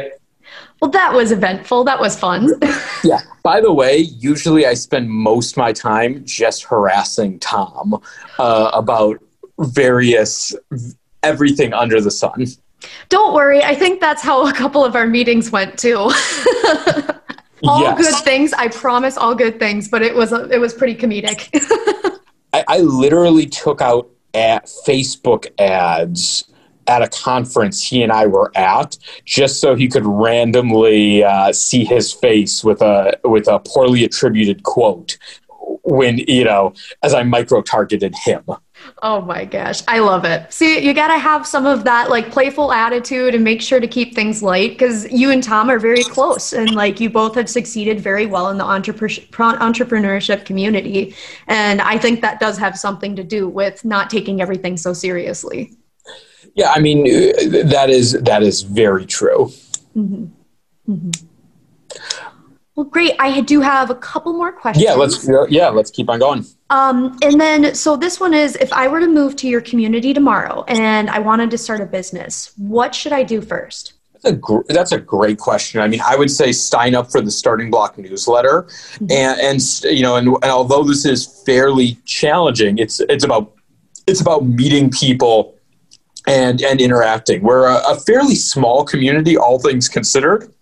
Well, 0.82 0.92
that 0.92 1.14
was 1.14 1.32
eventful. 1.32 1.84
That 1.86 2.00
was 2.00 2.18
fun. 2.18 2.50
yeah. 3.04 3.22
By 3.44 3.62
the 3.62 3.74
way, 3.74 3.98
usually 3.98 4.66
I 4.66 4.74
spend 4.74 5.10
most 5.10 5.54
of 5.54 5.58
my 5.58 5.74
time 5.74 6.24
just 6.26 6.64
harassing 6.64 7.40
Tom 7.40 8.02
uh, 8.38 8.72
about 8.74 9.22
various 9.60 10.54
everything 11.24 11.74
under 11.74 12.02
the 12.02 12.12
sun. 12.12 12.46
Don't 13.10 13.34
worry. 13.34 13.64
I 13.64 13.74
think 13.74 14.00
that's 14.00 14.22
how 14.22 14.48
a 14.48 14.54
couple 14.54 14.84
of 14.84 14.96
our 14.96 15.08
meetings 15.08 15.52
went 15.52 15.80
too. 15.80 15.98
all 17.64 17.82
yes. 17.82 17.98
good 17.98 18.24
things. 18.24 18.54
I 18.54 18.68
promise, 18.68 19.18
all 19.18 19.34
good 19.34 19.60
things. 19.60 19.88
But 19.88 20.02
it 20.02 20.14
was 20.14 20.32
it 20.32 20.60
was 20.60 20.74
pretty 20.74 20.96
comedic. 20.96 21.50
I, 22.54 22.64
I 22.68 22.80
literally 22.80 23.48
took 23.48 23.82
out 23.82 24.10
at 24.34 24.66
Facebook 24.66 25.48
ads 25.58 26.46
at 26.88 27.02
a 27.02 27.08
conference 27.08 27.84
he 27.84 28.04
and 28.04 28.12
I 28.12 28.28
were 28.28 28.52
at, 28.56 28.98
just 29.26 29.60
so 29.60 29.76
he 29.76 29.88
could 29.88 30.06
randomly 30.06 31.24
uh, 31.24 31.52
see 31.54 31.84
his 31.86 32.12
face 32.12 32.64
with 32.64 32.82
a 32.82 33.20
with 33.24 33.48
a 33.48 33.60
poorly 33.60 34.04
attributed 34.04 34.64
quote. 34.64 35.18
when 35.84 36.18
you 36.20 36.44
know 36.44 36.74
as 37.04 37.14
I 37.14 37.24
micro 37.24 37.62
targeted 37.62 38.16
him. 38.16 38.44
Oh 39.02 39.22
my 39.22 39.46
gosh, 39.46 39.82
I 39.88 40.00
love 40.00 40.26
it. 40.26 40.52
See, 40.54 40.80
you 40.80 40.94
got 40.94 41.08
to 41.08 41.18
have 41.18 41.48
some 41.48 41.66
of 41.66 41.84
that 41.86 42.10
like 42.10 42.30
playful 42.32 42.72
attitude 42.72 43.34
and 43.34 43.44
make 43.44 43.62
sure 43.62 43.80
to 43.80 43.88
keep 43.88 44.14
things 44.14 44.44
light 44.44 44.72
because 44.72 45.12
you 45.12 45.32
and 45.32 45.42
Tom 45.42 45.70
are 45.70 45.80
very 45.80 46.04
close 46.04 46.54
and 46.54 46.76
like 46.76 47.00
you 47.00 47.10
both 47.10 47.36
have 47.36 47.50
succeeded 47.50 48.00
very 48.00 48.26
well 48.26 48.50
in 48.50 48.58
the 48.58 48.64
entrepreneurship 48.64 50.46
community. 50.46 51.16
And 51.48 51.82
I 51.82 51.98
think 51.98 52.22
that 52.22 52.40
does 52.40 52.58
have 52.58 52.78
something 52.78 53.16
to 53.16 53.24
do 53.24 53.48
with 53.48 53.84
not 53.86 54.10
taking 54.10 54.42
everything 54.42 54.78
so 54.78 54.94
seriously. 54.94 55.72
Yeah, 56.54 56.72
I 56.72 56.80
mean 56.80 57.04
that 57.68 57.90
is 57.90 58.14
that 58.14 58.44
is 58.44 58.62
very 58.62 59.06
true. 59.06 59.52
Mm-hmm. 59.96 60.26
Mm-hmm. 60.92 61.26
Well, 62.76 62.86
great. 62.86 63.14
I 63.20 63.40
do 63.40 63.62
have 63.62 63.90
a 63.90 63.96
couple 63.96 64.34
more 64.34 64.52
questions. 64.52 64.84
Yeah, 64.84 64.94
let's 64.94 65.28
yeah, 65.50 65.70
let's 65.70 65.90
keep 65.90 66.10
on 66.10 66.20
going. 66.20 66.46
Um, 66.70 67.18
and 67.22 67.40
then, 67.40 67.74
so 67.74 67.96
this 67.96 68.20
one 68.20 68.34
is: 68.34 68.58
if 68.58 68.74
I 68.74 68.88
were 68.88 69.00
to 69.00 69.08
move 69.08 69.38
to 69.38 69.48
your 69.48 69.62
community 69.62 70.14
tomorrow 70.14 70.66
and 70.68 71.10
I 71.10 71.20
wanted 71.20 71.52
to 71.52 71.58
start 71.58 71.80
a 71.80 71.86
business, 71.86 72.52
what 72.58 72.94
should 72.94 73.14
I 73.14 73.24
do 73.24 73.42
first? 73.42 73.94
That's 74.12 74.26
a, 74.26 74.34
gr- 74.34 74.62
that's 74.68 74.92
a 74.92 75.00
great 75.00 75.38
question. 75.38 75.80
I 75.80 75.88
mean, 75.88 76.02
I 76.06 76.18
would 76.18 76.32
say 76.32 76.52
sign 76.52 76.96
up 76.96 77.12
for 77.12 77.22
the 77.22 77.32
Starting 77.32 77.72
Block 77.72 77.98
newsletter, 77.98 78.64
mm-hmm. 78.64 79.08
and 79.10 79.40
and 79.40 79.62
you 79.84 80.04
know, 80.04 80.18
and, 80.18 80.28
and 80.28 80.52
although 80.52 80.84
this 80.84 81.06
is 81.06 81.26
fairly 81.46 81.98
challenging, 82.04 82.78
it's 82.78 83.00
it's 83.00 83.24
about 83.24 83.54
it's 84.06 84.20
about 84.20 84.46
meeting 84.46 84.90
people 84.90 85.55
and 86.28 86.62
and 86.62 86.82
interacting. 86.82 87.42
We're 87.42 87.68
a, 87.68 87.82
a 87.88 88.00
fairly 88.00 88.36
small 88.36 88.86
community, 88.86 89.38
all 89.38 89.60
things 89.60 89.88
considered. 89.88 90.54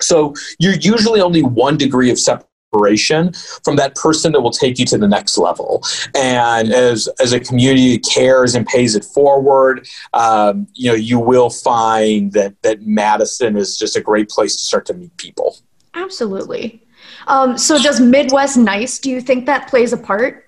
So 0.00 0.34
you're 0.58 0.74
usually 0.74 1.20
only 1.20 1.42
one 1.42 1.76
degree 1.76 2.10
of 2.10 2.18
separation 2.18 3.32
from 3.62 3.76
that 3.76 3.94
person 3.94 4.32
that 4.32 4.40
will 4.40 4.50
take 4.50 4.78
you 4.78 4.86
to 4.86 4.98
the 4.98 5.06
next 5.06 5.36
level. 5.36 5.82
And 6.16 6.72
as, 6.72 7.06
as 7.20 7.32
a 7.32 7.38
community 7.38 7.98
cares 7.98 8.54
and 8.54 8.66
pays 8.66 8.96
it 8.96 9.04
forward, 9.04 9.86
um, 10.14 10.66
you 10.72 10.90
know, 10.90 10.96
you 10.96 11.18
will 11.18 11.50
find 11.50 12.32
that, 12.32 12.60
that 12.62 12.80
Madison 12.82 13.56
is 13.56 13.76
just 13.76 13.94
a 13.94 14.00
great 14.00 14.30
place 14.30 14.56
to 14.56 14.64
start 14.64 14.86
to 14.86 14.94
meet 14.94 15.14
people. 15.18 15.58
Absolutely. 15.94 16.82
Um, 17.26 17.58
so 17.58 17.78
does 17.78 18.00
Midwest 18.00 18.56
Nice, 18.56 18.98
do 18.98 19.10
you 19.10 19.20
think 19.20 19.44
that 19.46 19.68
plays 19.68 19.92
a 19.92 19.98
part 19.98 20.46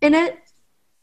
in 0.00 0.12
it? 0.12 0.39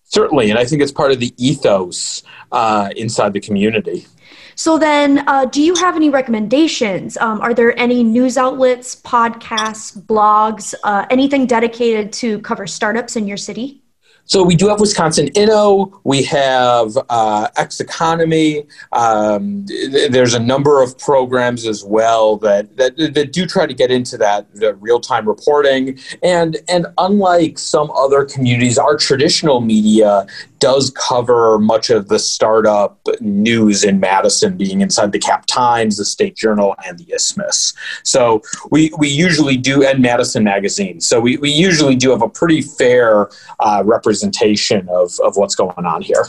Certainly, 0.10 0.50
and 0.50 0.58
I 0.58 0.64
think 0.64 0.82
it's 0.82 0.92
part 0.92 1.12
of 1.12 1.20
the 1.20 1.34
ethos 1.38 2.24
uh, 2.52 2.90
inside 2.96 3.34
the 3.34 3.42
community. 3.42 4.08
So 4.56 4.80
then, 4.80 5.28
uh, 5.28 5.46
do 5.46 5.62
you 5.62 5.76
have 5.76 5.96
any 5.96 6.10
recommendations? 6.10 7.18
Um, 7.18 7.42
are 7.42 7.54
there 7.54 7.78
any 7.78 8.04
news 8.04 8.38
outlets, 8.38 8.96
podcasts, 8.96 9.96
blogs, 10.02 10.74
uh, 10.84 11.06
anything 11.10 11.46
dedicated 11.46 12.12
to 12.14 12.40
cover 12.40 12.66
startups 12.66 13.18
in 13.18 13.28
your 13.28 13.38
city? 13.38 13.82
So 14.28 14.44
we 14.44 14.56
do 14.56 14.68
have 14.68 14.80
Wisconsin 14.82 15.28
Inno. 15.30 16.00
We 16.04 16.22
have 16.24 16.98
uh, 17.10 17.48
Xconomy. 17.58 18.68
Um, 18.92 19.66
th- 19.66 20.12
there's 20.12 20.34
a 20.34 20.40
number 20.40 20.84
of 20.84 20.98
programs 21.00 21.66
as 21.66 21.84
well 21.84 22.36
that, 22.38 22.76
that 22.76 22.98
that 22.98 23.32
do 23.32 23.46
try 23.46 23.66
to 23.66 23.74
get 23.74 23.90
into 23.90 24.18
that, 24.18 24.48
real 24.80 25.00
time 25.00 25.28
reporting. 25.28 25.98
And 26.22 26.58
and 26.68 26.88
unlike 26.98 27.58
some 27.58 27.90
other 27.92 28.26
communities, 28.26 28.78
our 28.78 28.98
traditional 28.98 29.62
media 29.62 30.28
does 30.60 30.92
cover 30.92 31.60
much 31.60 31.90
of 31.90 32.08
the 32.08 32.20
startup 32.20 33.00
news 33.20 33.84
in 33.84 34.00
Madison, 34.00 34.58
being 34.58 34.82
inside 34.82 35.12
the 35.12 35.20
Cap 35.20 35.46
Times, 35.46 35.98
the 35.98 36.06
State 36.06 36.36
Journal, 36.36 36.76
and 36.86 36.98
the 37.00 37.14
Isthmus. 37.14 37.74
So 38.04 38.42
we, 38.72 38.92
we 38.98 39.08
usually 39.08 39.58
do, 39.58 39.84
and 39.84 40.02
Madison 40.02 40.44
Magazine. 40.44 41.02
So 41.02 41.20
we, 41.20 41.38
we 41.38 41.52
usually 41.52 41.96
do 41.96 42.12
have 42.12 42.22
a 42.22 42.30
pretty 42.30 42.62
fair 42.62 43.30
uh, 43.60 43.84
representation 43.86 44.88
of, 44.90 45.12
of 45.24 45.38
what's 45.38 45.56
going 45.56 45.86
on 45.86 46.02
here. 46.02 46.26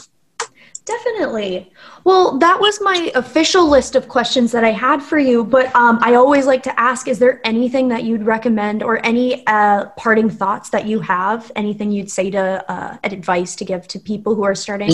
Definitely. 0.84 1.70
Well, 2.08 2.38
that 2.38 2.58
was 2.58 2.80
my 2.80 3.12
official 3.14 3.68
list 3.68 3.94
of 3.94 4.08
questions 4.08 4.50
that 4.52 4.64
I 4.64 4.70
had 4.70 5.02
for 5.02 5.18
you. 5.18 5.44
But 5.44 5.66
um, 5.76 5.98
I 6.00 6.14
always 6.14 6.46
like 6.46 6.62
to 6.62 6.80
ask 6.80 7.06
is 7.06 7.18
there 7.18 7.38
anything 7.44 7.88
that 7.88 8.04
you'd 8.04 8.24
recommend 8.24 8.82
or 8.82 9.04
any 9.04 9.46
uh, 9.46 9.90
parting 9.90 10.30
thoughts 10.30 10.70
that 10.70 10.86
you 10.86 11.00
have? 11.00 11.52
Anything 11.54 11.92
you'd 11.92 12.10
say 12.10 12.30
to 12.30 12.64
uh, 12.72 12.96
advice 13.04 13.54
to 13.56 13.66
give 13.66 13.86
to 13.88 13.98
people 13.98 14.34
who 14.34 14.42
are 14.42 14.54
starting? 14.54 14.92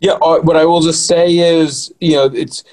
Yeah, 0.00 0.12
uh, 0.12 0.40
what 0.40 0.56
I 0.56 0.64
will 0.64 0.80
just 0.80 1.06
say 1.06 1.36
is, 1.36 1.92
you 2.00 2.12
know, 2.12 2.24
it's 2.26 2.64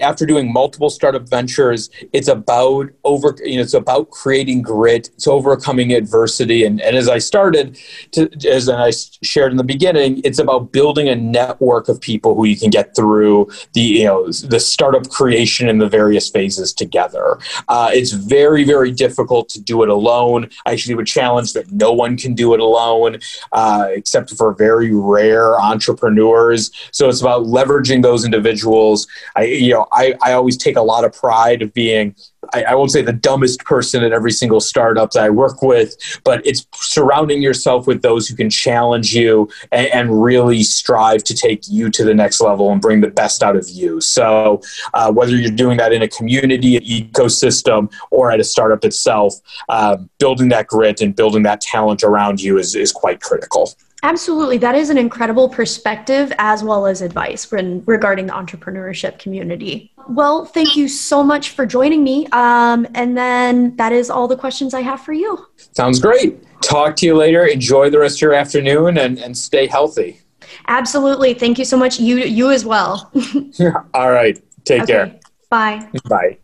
after 0.00 0.26
doing 0.26 0.52
multiple 0.52 0.90
startup 0.90 1.28
ventures, 1.28 1.90
it's 2.12 2.28
about 2.28 2.90
over, 3.04 3.36
you 3.44 3.56
know, 3.56 3.62
it's 3.62 3.74
about 3.74 4.10
creating 4.10 4.62
grit. 4.62 5.08
It's 5.14 5.26
overcoming 5.26 5.92
adversity. 5.92 6.64
And, 6.64 6.80
and 6.80 6.96
as 6.96 7.08
I 7.08 7.18
started 7.18 7.78
to, 8.12 8.30
as 8.48 8.68
I 8.68 8.92
shared 9.22 9.50
in 9.50 9.56
the 9.56 9.64
beginning, 9.64 10.20
it's 10.24 10.38
about 10.38 10.72
building 10.72 11.08
a 11.08 11.14
network 11.14 11.88
of 11.88 12.00
people 12.00 12.34
who 12.34 12.44
you 12.44 12.56
can 12.56 12.70
get 12.70 12.94
through 12.94 13.50
the, 13.72 13.80
you 13.80 14.04
know, 14.04 14.26
the 14.30 14.60
startup 14.60 15.08
creation 15.08 15.68
and 15.68 15.80
the 15.80 15.88
various 15.88 16.30
phases 16.30 16.72
together. 16.72 17.38
Uh, 17.68 17.90
it's 17.92 18.12
very, 18.12 18.64
very 18.64 18.90
difficult 18.90 19.48
to 19.50 19.60
do 19.60 19.82
it 19.82 19.88
alone. 19.88 20.48
I 20.66 20.72
actually 20.72 20.94
would 20.94 21.06
challenge 21.06 21.52
that 21.54 21.70
no 21.72 21.92
one 21.92 22.16
can 22.16 22.34
do 22.34 22.54
it 22.54 22.60
alone, 22.60 23.18
uh, 23.52 23.88
except 23.90 24.30
for 24.36 24.54
very 24.54 24.94
rare 24.94 25.60
entrepreneurs. 25.60 26.70
So 26.92 27.08
it's 27.08 27.20
about 27.20 27.44
leveraging 27.44 28.02
those 28.02 28.24
individuals. 28.24 29.06
I, 29.36 29.44
you 29.44 29.71
know, 29.74 29.86
I, 29.92 30.14
I 30.22 30.32
always 30.32 30.56
take 30.56 30.76
a 30.76 30.82
lot 30.82 31.04
of 31.04 31.12
pride 31.12 31.62
of 31.62 31.72
being, 31.72 32.14
I, 32.52 32.64
I, 32.64 32.74
won't 32.74 32.90
say 32.90 33.02
the 33.02 33.12
dumbest 33.12 33.60
person 33.60 34.02
at 34.02 34.12
every 34.12 34.32
single 34.32 34.60
startup 34.60 35.12
that 35.12 35.24
I 35.24 35.30
work 35.30 35.62
with, 35.62 35.96
but 36.24 36.44
it's 36.46 36.66
surrounding 36.74 37.40
yourself 37.40 37.86
with 37.86 38.02
those 38.02 38.26
who 38.28 38.34
can 38.34 38.50
challenge 38.50 39.14
you 39.14 39.48
and, 39.70 39.86
and 39.88 40.22
really 40.22 40.62
strive 40.62 41.22
to 41.24 41.34
take 41.34 41.62
you 41.68 41.90
to 41.90 42.04
the 42.04 42.14
next 42.14 42.40
level 42.40 42.70
and 42.70 42.80
bring 42.80 43.00
the 43.00 43.10
best 43.10 43.42
out 43.42 43.56
of 43.56 43.68
you. 43.68 44.00
So 44.00 44.60
uh, 44.94 45.12
whether 45.12 45.36
you're 45.36 45.50
doing 45.50 45.78
that 45.78 45.92
in 45.92 46.02
a 46.02 46.08
community, 46.08 46.76
an 46.76 46.82
ecosystem, 46.84 47.92
or 48.10 48.30
at 48.30 48.40
a 48.40 48.44
startup 48.44 48.84
itself, 48.84 49.34
uh, 49.68 49.98
building 50.18 50.48
that 50.48 50.66
grit 50.66 51.00
and 51.00 51.14
building 51.14 51.44
that 51.44 51.60
talent 51.60 52.02
around 52.02 52.40
you 52.40 52.58
is, 52.58 52.74
is 52.74 52.92
quite 52.92 53.20
critical. 53.20 53.72
Absolutely. 54.04 54.58
That 54.58 54.74
is 54.74 54.90
an 54.90 54.98
incredible 54.98 55.48
perspective 55.48 56.32
as 56.38 56.64
well 56.64 56.86
as 56.86 57.02
advice 57.02 57.50
when, 57.52 57.84
regarding 57.86 58.26
the 58.26 58.32
entrepreneurship 58.32 59.18
community. 59.18 59.92
Well, 60.08 60.44
thank 60.44 60.76
you 60.76 60.88
so 60.88 61.22
much 61.22 61.50
for 61.50 61.64
joining 61.66 62.02
me. 62.02 62.26
Um, 62.32 62.86
and 62.94 63.16
then 63.16 63.76
that 63.76 63.92
is 63.92 64.10
all 64.10 64.26
the 64.26 64.36
questions 64.36 64.74
I 64.74 64.80
have 64.80 65.00
for 65.00 65.12
you. 65.12 65.46
Sounds 65.56 66.00
great. 66.00 66.44
Talk 66.62 66.96
to 66.96 67.06
you 67.06 67.16
later. 67.16 67.46
Enjoy 67.46 67.90
the 67.90 67.98
rest 67.98 68.16
of 68.16 68.22
your 68.22 68.34
afternoon 68.34 68.98
and, 68.98 69.18
and 69.18 69.36
stay 69.36 69.66
healthy. 69.68 70.20
Absolutely. 70.66 71.34
Thank 71.34 71.58
you 71.58 71.64
so 71.64 71.76
much. 71.76 72.00
You, 72.00 72.18
you 72.18 72.50
as 72.50 72.64
well. 72.64 73.12
all 73.94 74.10
right. 74.10 74.42
Take 74.64 74.82
okay. 74.82 74.92
care. 74.92 75.20
Bye. 75.48 75.88
Bye. 76.08 76.38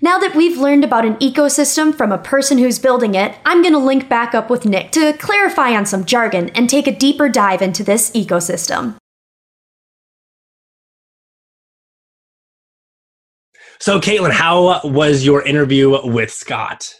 Now 0.00 0.16
that 0.18 0.36
we've 0.36 0.56
learned 0.56 0.84
about 0.84 1.04
an 1.04 1.16
ecosystem 1.16 1.92
from 1.92 2.12
a 2.12 2.18
person 2.18 2.58
who's 2.58 2.78
building 2.78 3.16
it, 3.16 3.34
I'm 3.44 3.62
going 3.62 3.72
to 3.72 3.80
link 3.80 4.08
back 4.08 4.32
up 4.32 4.48
with 4.48 4.64
Nick 4.64 4.92
to 4.92 5.12
clarify 5.14 5.72
on 5.72 5.86
some 5.86 6.04
jargon 6.04 6.50
and 6.50 6.70
take 6.70 6.86
a 6.86 6.94
deeper 6.94 7.28
dive 7.28 7.62
into 7.62 7.82
this 7.82 8.12
ecosystem. 8.12 8.96
So, 13.80 14.00
Caitlin, 14.00 14.30
how 14.30 14.80
was 14.84 15.26
your 15.26 15.42
interview 15.42 16.00
with 16.06 16.32
Scott? 16.32 16.94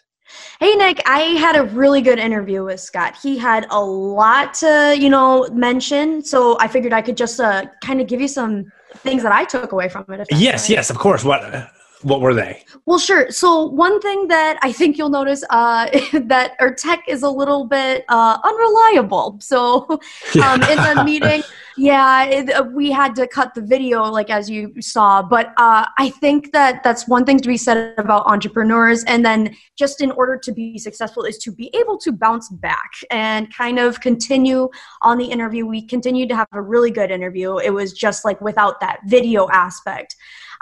Hey 0.58 0.74
Nick, 0.74 1.00
I 1.06 1.20
had 1.20 1.54
a 1.54 1.62
really 1.64 2.00
good 2.00 2.18
interview 2.18 2.64
with 2.64 2.80
Scott. 2.80 3.16
He 3.22 3.38
had 3.38 3.64
a 3.70 3.80
lot 3.80 4.54
to, 4.54 4.96
you 4.98 5.08
know, 5.08 5.46
mention, 5.52 6.20
so 6.24 6.58
I 6.58 6.66
figured 6.66 6.92
I 6.92 7.00
could 7.00 7.16
just 7.16 7.38
uh, 7.38 7.66
kind 7.80 8.00
of 8.00 8.08
give 8.08 8.20
you 8.20 8.26
some 8.26 8.64
things 8.96 9.22
that 9.22 9.30
I 9.30 9.44
took 9.44 9.70
away 9.70 9.88
from 9.88 10.04
it. 10.08 10.26
Yes, 10.32 10.62
right. 10.62 10.70
yes, 10.70 10.90
of 10.90 10.98
course. 10.98 11.22
What 11.22 11.70
what 12.02 12.20
were 12.20 12.32
they? 12.32 12.64
Well, 12.86 12.98
sure. 12.98 13.30
So 13.30 13.64
one 13.64 14.00
thing 14.00 14.28
that 14.28 14.58
I 14.62 14.70
think 14.72 14.98
you'll 14.98 15.08
notice 15.08 15.42
uh, 15.50 15.88
that 16.12 16.54
our 16.60 16.72
tech 16.72 17.04
is 17.08 17.22
a 17.22 17.30
little 17.30 17.64
bit 17.64 18.04
uh, 18.08 18.38
unreliable. 18.44 19.38
So 19.40 19.86
um, 20.42 20.62
in 20.62 20.76
the 20.76 21.02
meeting, 21.04 21.42
yeah, 21.76 22.24
it, 22.24 22.50
uh, 22.50 22.64
we 22.72 22.90
had 22.90 23.14
to 23.16 23.26
cut 23.26 23.54
the 23.54 23.62
video, 23.62 24.04
like 24.04 24.30
as 24.30 24.48
you 24.48 24.80
saw. 24.80 25.22
But 25.22 25.52
uh, 25.56 25.86
I 25.98 26.10
think 26.10 26.52
that 26.52 26.82
that's 26.84 27.08
one 27.08 27.24
thing 27.24 27.40
to 27.40 27.48
be 27.48 27.56
said 27.56 27.94
about 27.98 28.26
entrepreneurs. 28.26 29.02
And 29.04 29.24
then 29.24 29.56
just 29.76 30.00
in 30.00 30.12
order 30.12 30.38
to 30.38 30.52
be 30.52 30.78
successful 30.78 31.24
is 31.24 31.38
to 31.38 31.52
be 31.52 31.70
able 31.74 31.98
to 31.98 32.12
bounce 32.12 32.48
back 32.48 32.92
and 33.10 33.52
kind 33.52 33.78
of 33.78 34.00
continue 34.00 34.68
on 35.02 35.18
the 35.18 35.26
interview. 35.26 35.66
We 35.66 35.82
continued 35.82 36.28
to 36.28 36.36
have 36.36 36.48
a 36.52 36.62
really 36.62 36.90
good 36.90 37.10
interview. 37.10 37.58
It 37.58 37.70
was 37.70 37.92
just 37.92 38.24
like 38.24 38.40
without 38.40 38.80
that 38.80 39.00
video 39.06 39.48
aspect. 39.50 40.14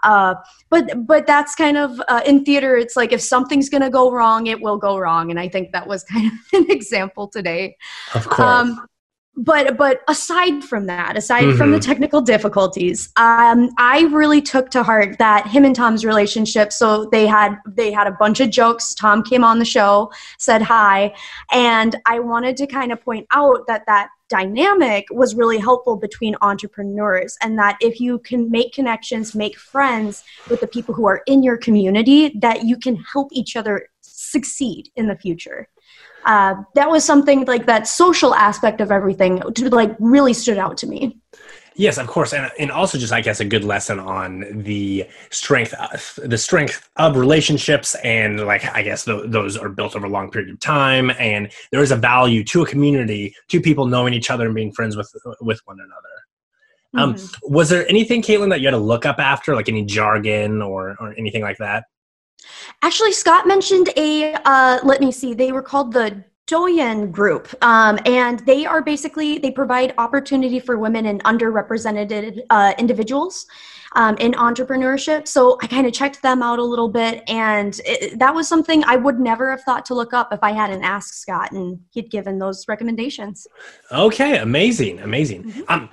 Uh, 0.03 0.35
but 0.71 1.07
but 1.07 1.27
that's 1.27 1.55
kind 1.55 1.77
of 1.77 2.01
uh, 2.09 2.23
in 2.27 2.45
theater. 2.45 2.77
It's 2.77 2.97
like 2.97 3.13
if 3.13 3.21
something's 3.21 3.69
going 3.69 3.83
to 3.83 3.91
go 3.91 4.11
wrong, 4.11 4.47
it 4.47 4.61
will 4.61 4.79
go 4.79 4.99
wrong, 4.99 5.31
and 5.31 5.41
I 5.41 5.49
think 5.49 5.73
that 5.73 5.87
was 5.87 6.05
kind 6.13 6.27
of 6.27 6.61
an 6.61 6.71
example 6.71 7.29
today. 7.29 7.77
Of 8.15 8.29
course. 8.29 8.41
Um, 8.41 8.87
but 9.37 9.77
but 9.77 10.01
aside 10.09 10.65
from 10.65 10.87
that 10.87 11.17
aside 11.17 11.45
mm-hmm. 11.45 11.59
from 11.59 11.71
the 11.71 11.79
mm-hmm. 11.79 11.91
technical 11.91 12.21
difficulties 12.21 13.13
um, 13.17 13.71
i 13.79 14.03
really 14.11 14.41
took 14.41 14.71
to 14.71 14.83
heart 14.83 15.19
that 15.19 15.47
him 15.47 15.65
and 15.65 15.77
tom's 15.77 16.05
relationship 16.05 16.73
so 16.73 17.07
they 17.13 17.27
had 17.27 17.57
they 17.67 17.93
had 17.93 18.07
a 18.07 18.13
bunch 18.13 18.41
of 18.41 18.51
jokes 18.51 18.95
tom 18.95 19.23
came 19.23 19.45
on 19.45 19.59
the 19.59 19.65
show 19.65 20.11
said 20.39 20.63
hi 20.63 21.15
and 21.53 21.97
i 22.07 22.19
wanted 22.19 22.57
to 22.57 22.67
kind 22.67 22.93
of 22.93 23.01
point 23.03 23.27
out 23.33 23.67
that 23.67 23.85
that 23.87 24.09
dynamic 24.29 25.07
was 25.11 25.37
really 25.37 25.59
helpful 25.59 25.97
between 25.97 26.35
entrepreneurs 26.41 27.37
and 27.43 27.59
that 27.59 27.77
if 27.81 28.01
you 28.01 28.19
can 28.21 28.51
make 28.51 28.73
connections 28.73 29.35
make 29.35 29.57
friends 29.57 30.25
with 30.51 30.61
the 30.61 30.67
people 30.67 30.95
who 30.95 31.07
are 31.07 31.23
in 31.27 31.43
your 31.43 31.57
community 31.57 32.37
that 32.41 32.65
you 32.65 32.77
can 32.77 32.97
help 32.97 33.29
each 33.33 33.55
other 33.55 33.89
succeed 34.01 34.91
in 34.97 35.07
the 35.07 35.17
future 35.17 35.69
uh, 36.27 36.55
that 36.75 36.91
was 36.91 37.05
something 37.05 37.45
like 37.47 37.67
that 37.67 37.87
social 37.87 38.35
aspect 38.35 38.81
of 38.81 38.91
everything 38.91 39.41
to, 39.55 39.71
like 39.71 39.95
really 39.99 40.35
stood 40.35 40.59
out 40.59 40.77
to 40.77 40.87
me 40.87 41.19
Yes, 41.79 41.99
of 41.99 42.07
course, 42.07 42.33
and 42.33 42.51
and 42.59 42.71
also 42.71 42.97
just 42.97 43.13
I 43.13 43.21
guess 43.21 43.41
a 43.41 43.45
good 43.45 43.63
lesson 43.63 44.01
on 44.01 44.63
the 44.63 45.07
strength 45.31 45.75
of, 45.75 46.19
the 46.25 46.39
strength 46.39 46.89
of 46.97 47.17
relationships 47.17 47.95
and 47.97 48.47
like 48.47 48.65
I 48.75 48.83
guess 48.83 49.05
th- 49.05 49.25
those 49.27 49.59
are 49.59 49.69
built 49.69 49.95
over 49.95 50.07
a 50.07 50.09
long 50.09 50.31
period 50.31 50.51
of 50.51 50.59
time, 50.59 51.11
and 51.19 51.53
there 51.73 51.83
is 51.83 51.91
a 51.91 51.97
value 51.97 52.45
to 52.45 52.63
a 52.63 52.67
community, 52.67 53.35
to 53.49 53.61
people 53.61 53.87
knowing 53.87 54.15
each 54.15 54.31
other 54.31 54.47
and 54.47 54.55
being 54.55 54.73
friends 54.73 54.97
with 54.97 55.13
with 55.43 55.61
one 55.67 55.77
another. 55.79 57.03
Um, 57.03 57.15
mm-hmm. 57.15 57.53
was 57.53 57.69
there 57.69 57.87
anything, 57.91 58.23
Caitlin, 58.23 58.49
that 58.49 58.61
you 58.61 58.69
had 58.69 58.71
to 58.71 58.79
look 58.79 59.05
up 59.05 59.19
after, 59.19 59.55
like 59.55 59.69
any 59.69 59.85
jargon 59.85 60.63
or 60.63 60.97
or 60.99 61.15
anything 61.19 61.43
like 61.43 61.59
that? 61.59 61.85
Actually, 62.83 63.13
Scott 63.13 63.47
mentioned 63.47 63.91
a, 63.97 64.35
uh, 64.45 64.79
let 64.85 65.01
me 65.01 65.11
see, 65.11 65.35
they 65.35 65.53
were 65.53 65.63
called 65.63 65.93
the 65.93 66.25
DoYenne 66.47 67.11
Group, 67.11 67.53
um, 67.63 67.99
and 68.07 68.39
they 68.41 68.65
are 68.65 68.81
basically 68.81 69.39
they 69.39 69.51
provide 69.51 69.95
opportunity 69.99 70.61
for 70.61 70.79
women 70.79 71.07
and 71.07 71.23
underrepresented 71.25 72.41
uh, 72.51 72.73
individuals 72.79 73.47
um, 73.97 74.17
in 74.19 74.33
entrepreneurship. 74.33 75.27
So 75.27 75.59
I 75.61 75.67
kind 75.67 75.89
of 75.89 75.93
checked 75.93 76.23
them 76.23 76.45
out 76.45 76.61
a 76.61 76.63
little 76.63 76.89
bit, 76.89 77.25
and 77.29 77.81
it, 77.85 78.19
that 78.21 78.33
was 78.33 78.47
something 78.47 78.85
I 78.85 78.95
would 78.95 79.19
never 79.19 79.51
have 79.51 79.63
thought 79.63 79.85
to 79.87 79.95
look 79.95 80.15
up 80.15 80.33
if 80.33 80.39
I 80.43 80.53
hadn't 80.53 80.85
asked 80.85 81.21
Scott 81.21 81.51
and 81.51 81.81
he'd 81.91 82.11
given 82.13 82.39
those 82.39 82.69
recommendations. 82.69 83.49
Okay, 83.91 84.39
amazing, 84.39 85.01
amazing. 85.01 85.45
Mm-hmm. 85.45 85.63
Um, 85.67 85.91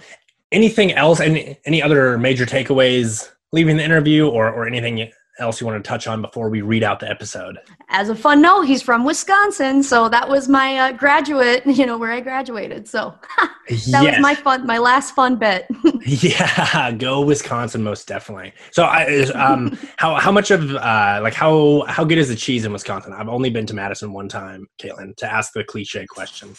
anything 0.51 0.91
else? 0.91 1.19
Any 1.19 1.57
any 1.65 1.81
other 1.81 2.19
major 2.19 2.45
takeaways 2.45 3.27
leaving 3.51 3.77
the 3.77 3.83
interview, 3.83 4.27
or 4.27 4.51
or 4.51 4.67
anything 4.67 5.09
else 5.39 5.59
you 5.59 5.67
want 5.67 5.83
to 5.83 5.87
touch 5.87 6.07
on 6.07 6.21
before 6.21 6.49
we 6.49 6.61
read 6.61 6.83
out 6.83 6.99
the 6.99 7.09
episode? 7.09 7.57
As 7.89 8.09
a 8.09 8.15
fun 8.15 8.41
note, 8.41 8.63
he's 8.63 8.81
from 8.81 9.03
Wisconsin, 9.03 9.83
so 9.83 10.09
that 10.09 10.27
was 10.27 10.47
my 10.47 10.77
uh, 10.77 10.91
graduate, 10.91 11.63
you 11.65 11.85
know, 11.85 11.97
where 11.97 12.11
I 12.11 12.19
graduated. 12.19 12.87
So 12.87 13.15
that 13.37 14.03
yes. 14.03 14.15
was 14.15 14.19
my 14.19 14.35
fun, 14.35 14.65
my 14.65 14.77
last 14.77 15.15
fun 15.15 15.37
bit. 15.37 15.65
yeah, 16.05 16.91
go 16.91 17.21
Wisconsin, 17.21 17.83
most 17.83 18.07
definitely. 18.07 18.53
So, 18.71 18.83
I, 18.83 19.23
um, 19.31 19.77
how 19.97 20.15
how 20.15 20.31
much 20.31 20.51
of 20.51 20.75
uh, 20.75 21.19
like 21.23 21.33
how 21.33 21.85
how 21.87 22.03
good 22.03 22.17
is 22.17 22.29
the 22.29 22.35
cheese 22.35 22.65
in 22.65 22.73
Wisconsin? 22.73 23.13
I've 23.13 23.29
only 23.29 23.49
been 23.49 23.65
to 23.67 23.73
Madison 23.73 24.13
one 24.13 24.29
time, 24.29 24.67
Caitlin, 24.79 25.15
to 25.17 25.31
ask 25.31 25.53
the 25.53 25.63
cliche 25.63 26.05
question. 26.05 26.55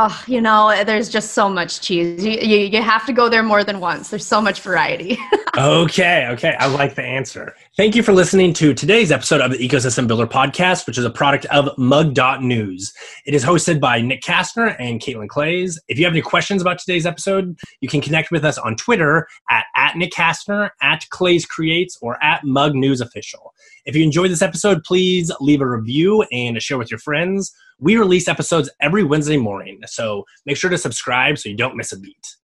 Oh, 0.00 0.24
you 0.28 0.40
know, 0.40 0.84
there's 0.84 1.08
just 1.08 1.32
so 1.32 1.48
much 1.48 1.80
cheese. 1.80 2.24
You, 2.24 2.32
you, 2.32 2.58
you 2.66 2.82
have 2.82 3.04
to 3.06 3.12
go 3.12 3.28
there 3.28 3.42
more 3.42 3.64
than 3.64 3.80
once. 3.80 4.10
There's 4.10 4.24
so 4.24 4.40
much 4.40 4.60
variety. 4.60 5.18
okay, 5.56 6.28
okay. 6.30 6.54
I 6.60 6.66
like 6.66 6.94
the 6.94 7.02
answer. 7.02 7.56
Thank 7.78 7.94
you 7.94 8.02
for 8.02 8.12
listening 8.12 8.54
to 8.54 8.74
today's 8.74 9.12
episode 9.12 9.40
of 9.40 9.52
the 9.52 9.56
Ecosystem 9.58 10.08
Builder 10.08 10.26
podcast, 10.26 10.84
which 10.84 10.98
is 10.98 11.04
a 11.04 11.10
product 11.10 11.44
of 11.44 11.78
Mug.news. 11.78 12.92
It 13.24 13.34
is 13.34 13.44
hosted 13.44 13.78
by 13.78 14.00
Nick 14.00 14.20
Kastner 14.20 14.74
and 14.80 15.00
Caitlin 15.00 15.28
Clays. 15.28 15.80
If 15.86 15.96
you 15.96 16.04
have 16.04 16.12
any 16.12 16.20
questions 16.20 16.60
about 16.60 16.80
today's 16.80 17.06
episode, 17.06 17.56
you 17.80 17.88
can 17.88 18.00
connect 18.00 18.32
with 18.32 18.44
us 18.44 18.58
on 18.58 18.74
Twitter 18.74 19.28
at, 19.48 19.66
at 19.76 19.96
Nick 19.96 20.10
Kastner, 20.10 20.70
at 20.82 21.08
Clays 21.10 21.46
Creates, 21.46 21.96
or 22.02 22.20
at 22.20 22.42
Mug 22.42 22.74
News 22.74 23.00
Official. 23.00 23.54
If 23.86 23.94
you 23.94 24.02
enjoyed 24.02 24.32
this 24.32 24.42
episode, 24.42 24.82
please 24.82 25.30
leave 25.40 25.60
a 25.60 25.70
review 25.70 26.22
and 26.32 26.60
share 26.60 26.78
with 26.78 26.90
your 26.90 26.98
friends. 26.98 27.54
We 27.78 27.96
release 27.96 28.26
episodes 28.26 28.68
every 28.80 29.04
Wednesday 29.04 29.36
morning, 29.36 29.78
so 29.86 30.24
make 30.46 30.56
sure 30.56 30.70
to 30.70 30.78
subscribe 30.78 31.38
so 31.38 31.48
you 31.48 31.56
don't 31.56 31.76
miss 31.76 31.92
a 31.92 32.00
beat. 32.00 32.38